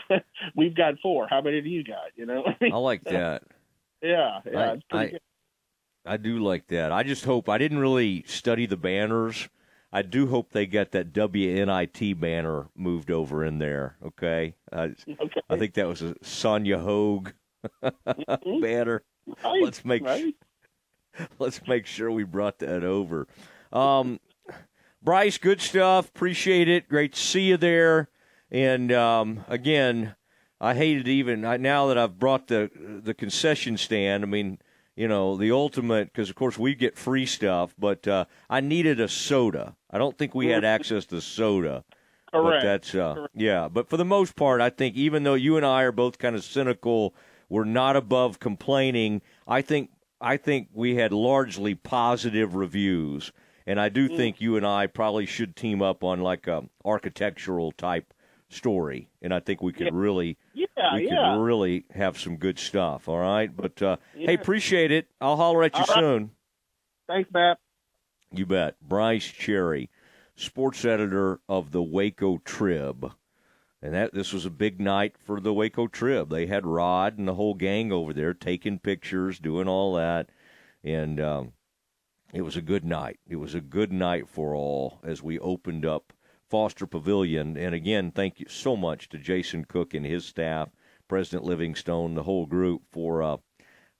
we've 0.56 0.76
got 0.76 0.96
four. 1.02 1.28
How 1.30 1.42
many 1.42 1.62
do 1.62 1.70
you 1.70 1.84
got? 1.84 2.12
You 2.16 2.26
know, 2.26 2.44
I 2.62 2.76
like 2.78 3.04
that. 3.06 3.44
yeah, 4.02 4.40
yeah, 4.52 4.76
I- 4.92 4.98
I-. 4.98 5.12
I 6.06 6.16
do 6.18 6.40
like 6.40 6.68
that. 6.68 6.94
I 6.94 7.04
just 7.04 7.26
hope 7.26 7.50
I 7.50 7.58
didn't 7.58 7.80
really 7.80 8.24
study 8.28 8.66
the 8.66 8.78
banners, 8.78 9.50
I 9.92 10.02
do 10.02 10.28
hope 10.28 10.52
they 10.52 10.66
get 10.66 10.92
that 10.92 11.14
WNIT 11.14 12.20
banner 12.20 12.68
moved 12.76 13.10
over 13.10 13.44
in 13.44 13.60
there. 13.60 13.98
Okay, 14.06 14.56
uh, 14.72 14.90
Okay. 15.08 15.42
I 15.50 15.58
think 15.58 15.74
that 15.76 15.88
was 15.88 16.02
a 16.02 16.14
Sonja 16.16 16.82
Hogg 16.84 17.34
Mhm. 17.84 18.62
banner. 18.62 19.04
Right, 19.44 19.62
Let's 19.64 19.84
make 19.86 20.04
right. 20.04 20.34
let's 21.40 21.66
make 21.68 21.86
sure 21.86 22.12
we 22.12 22.24
brought 22.24 22.60
that 22.60 22.84
over. 22.84 23.28
Um, 23.72 24.20
Brice, 25.02 25.38
good 25.38 25.62
stuff. 25.62 26.10
Appreciate 26.10 26.68
it. 26.68 26.90
Great 26.90 27.14
to 27.14 27.20
see 27.20 27.42
you 27.50 27.58
there. 27.58 28.10
And 28.52 28.92
um, 28.92 29.44
again, 29.48 30.16
I 30.60 30.74
hated 30.74 31.08
even 31.08 31.46
I, 31.46 31.58
now 31.58 31.88
that 31.88 31.98
I've 31.98 32.20
brought 32.20 32.48
the 32.48 32.70
the 33.04 33.14
concession 33.14 33.78
stand. 33.78 34.24
I 34.24 34.28
mean, 34.28 34.60
you 34.98 35.08
know, 35.08 35.38
the 35.38 35.52
ultimate 35.52 36.12
because 36.12 36.30
of 36.30 36.36
course 36.36 36.58
we 36.58 36.76
get 36.76 36.98
free 36.98 37.26
stuff, 37.26 37.74
but 37.80 38.08
uh, 38.08 38.26
I 38.50 38.60
needed 38.60 39.00
a 39.00 39.08
soda. 39.08 39.76
I 39.92 39.98
don't 39.98 40.18
think 40.18 40.36
we 40.36 40.48
had 40.48 40.66
access 40.66 41.06
to 41.08 41.22
soda. 41.22 41.86
But 42.34 42.62
that's 42.62 42.94
uh, 42.94 43.14
Correct. 43.14 43.34
yeah. 43.36 43.70
But 43.70 43.90
for 43.90 43.96
the 43.96 44.04
most 44.06 44.36
part, 44.36 44.60
I 44.60 44.70
think 44.70 44.96
even 44.96 45.24
though 45.24 45.36
you 45.36 45.56
and 45.56 45.66
I 45.66 45.84
are 45.84 45.92
both 45.94 46.18
kind 46.18 46.36
of 46.36 46.44
cynical, 46.44 47.16
we're 47.48 47.64
not 47.64 47.96
above 47.96 48.40
complaining. 48.40 49.22
I 49.48 49.62
think 49.62 49.92
I 50.20 50.36
think 50.36 50.70
we 50.74 50.96
had 50.96 51.14
largely 51.14 51.76
positive 51.76 52.56
reviews, 52.56 53.32
and 53.66 53.80
I 53.80 53.90
do 53.90 54.10
Mm. 54.10 54.18
think 54.18 54.42
you 54.42 54.58
and 54.58 54.66
I 54.66 54.88
probably 54.88 55.26
should 55.28 55.56
team 55.56 55.82
up 55.82 56.04
on 56.04 56.22
like 56.22 56.48
a 56.48 56.66
architectural 56.84 57.72
type 57.72 58.14
story, 58.50 59.10
and 59.22 59.34
I 59.34 59.40
think 59.40 59.62
we 59.62 59.74
could 59.74 59.88
Yeah. 59.88 59.92
really 59.94 60.38
yeah, 60.54 60.66
we 60.96 61.08
yeah. 61.08 61.34
could 61.36 61.42
really 61.44 61.86
have 61.94 62.18
some 62.18 62.38
good 62.38 62.58
stuff. 62.60 63.08
All 63.10 63.20
right, 63.20 63.54
but 63.56 63.82
uh, 63.82 63.98
Yeah. 64.16 64.28
hey, 64.28 64.34
appreciate 64.36 64.92
it. 64.92 65.08
I'll 65.20 65.36
holler 65.38 65.64
at 65.64 65.74
you 65.76 65.82
All 65.82 65.86
right. 65.96 66.02
soon. 66.02 66.32
Thanks, 67.08 67.32
Matt. 67.32 67.60
You 68.32 68.46
bet. 68.46 68.76
Brice 68.82 69.26
Cherry, 69.32 69.90
sports 70.36 70.84
editor 70.86 71.40
of 71.48 71.72
the 71.72 71.84
Waco 71.84 72.38
Trib. 72.40 73.12
And 73.82 73.94
that 73.94 74.14
this 74.14 74.34
was 74.34 74.46
a 74.46 74.50
big 74.50 74.80
night 74.82 75.16
for 75.20 75.40
the 75.40 75.54
Waco 75.54 75.88
Trib. 75.88 76.30
They 76.30 76.48
had 76.48 76.66
Rod 76.66 77.18
and 77.18 77.28
the 77.28 77.36
whole 77.36 77.54
gang 77.54 77.92
over 77.92 78.12
there 78.12 78.34
taking 78.34 78.80
pictures, 78.80 79.40
doing 79.40 79.68
all 79.68 79.94
that. 79.96 80.30
And 80.84 81.20
um, 81.22 81.54
it 82.34 82.42
was 82.42 82.58
a 82.58 82.62
good 82.62 82.84
night. 82.84 83.20
It 83.28 83.36
was 83.36 83.54
a 83.54 83.62
good 83.62 83.92
night 83.94 84.28
for 84.28 84.56
all 84.56 85.00
as 85.04 85.22
we 85.22 85.38
opened 85.40 85.86
up 85.86 86.12
Foster 86.50 86.88
Pavilion. 86.88 87.58
And 87.58 87.76
again, 87.76 88.12
thank 88.12 88.40
you 88.40 88.46
so 88.50 88.76
much 88.76 89.10
to 89.10 89.18
Jason 89.18 89.66
Cook 89.66 89.94
and 89.94 90.06
his 90.06 90.26
staff, 90.26 90.70
President 91.08 91.44
Livingstone, 91.44 92.16
the 92.16 92.24
whole 92.24 92.46
group 92.46 92.84
for 92.92 93.22
uh, 93.22 93.38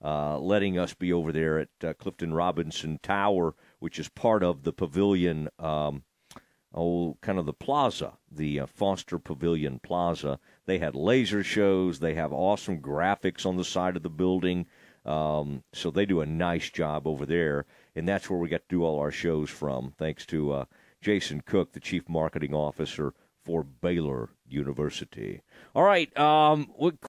uh, 0.02 0.38
letting 0.38 0.78
us 0.78 0.94
be 0.94 1.12
over 1.12 1.32
there 1.32 1.58
at 1.58 1.68
uh, 1.82 1.92
Clifton 1.94 2.32
Robinson 2.32 2.98
Tower, 3.02 3.54
which 3.78 3.98
is 3.98 4.08
part 4.08 4.42
of 4.42 4.62
the 4.62 4.72
pavilion, 4.72 5.48
um, 5.58 6.04
oh, 6.74 7.16
kind 7.20 7.38
of 7.38 7.46
the 7.46 7.52
plaza, 7.52 8.14
the 8.30 8.60
uh, 8.60 8.66
Foster 8.66 9.18
Pavilion 9.18 9.80
Plaza. 9.80 10.38
They 10.66 10.78
had 10.78 10.94
laser 10.94 11.42
shows. 11.42 11.98
They 11.98 12.14
have 12.14 12.32
awesome 12.32 12.80
graphics 12.80 13.44
on 13.44 13.56
the 13.56 13.64
side 13.64 13.96
of 13.96 14.02
the 14.02 14.10
building. 14.10 14.66
Um, 15.04 15.64
so 15.72 15.90
they 15.90 16.06
do 16.06 16.20
a 16.20 16.26
nice 16.26 16.70
job 16.70 17.06
over 17.06 17.24
there, 17.24 17.64
and 17.96 18.06
that's 18.06 18.28
where 18.28 18.38
we 18.38 18.48
got 18.48 18.68
to 18.68 18.76
do 18.76 18.84
all 18.84 18.98
our 18.98 19.10
shows 19.10 19.48
from. 19.48 19.94
Thanks 19.96 20.26
to 20.26 20.52
uh, 20.52 20.64
Jason 21.00 21.42
Cook, 21.42 21.72
the 21.72 21.80
chief 21.80 22.08
marketing 22.08 22.54
officer 22.54 23.14
for 23.44 23.62
Baylor 23.62 24.30
University. 24.46 25.42
All 25.74 25.84
right, 25.84 26.16
um, 26.18 26.70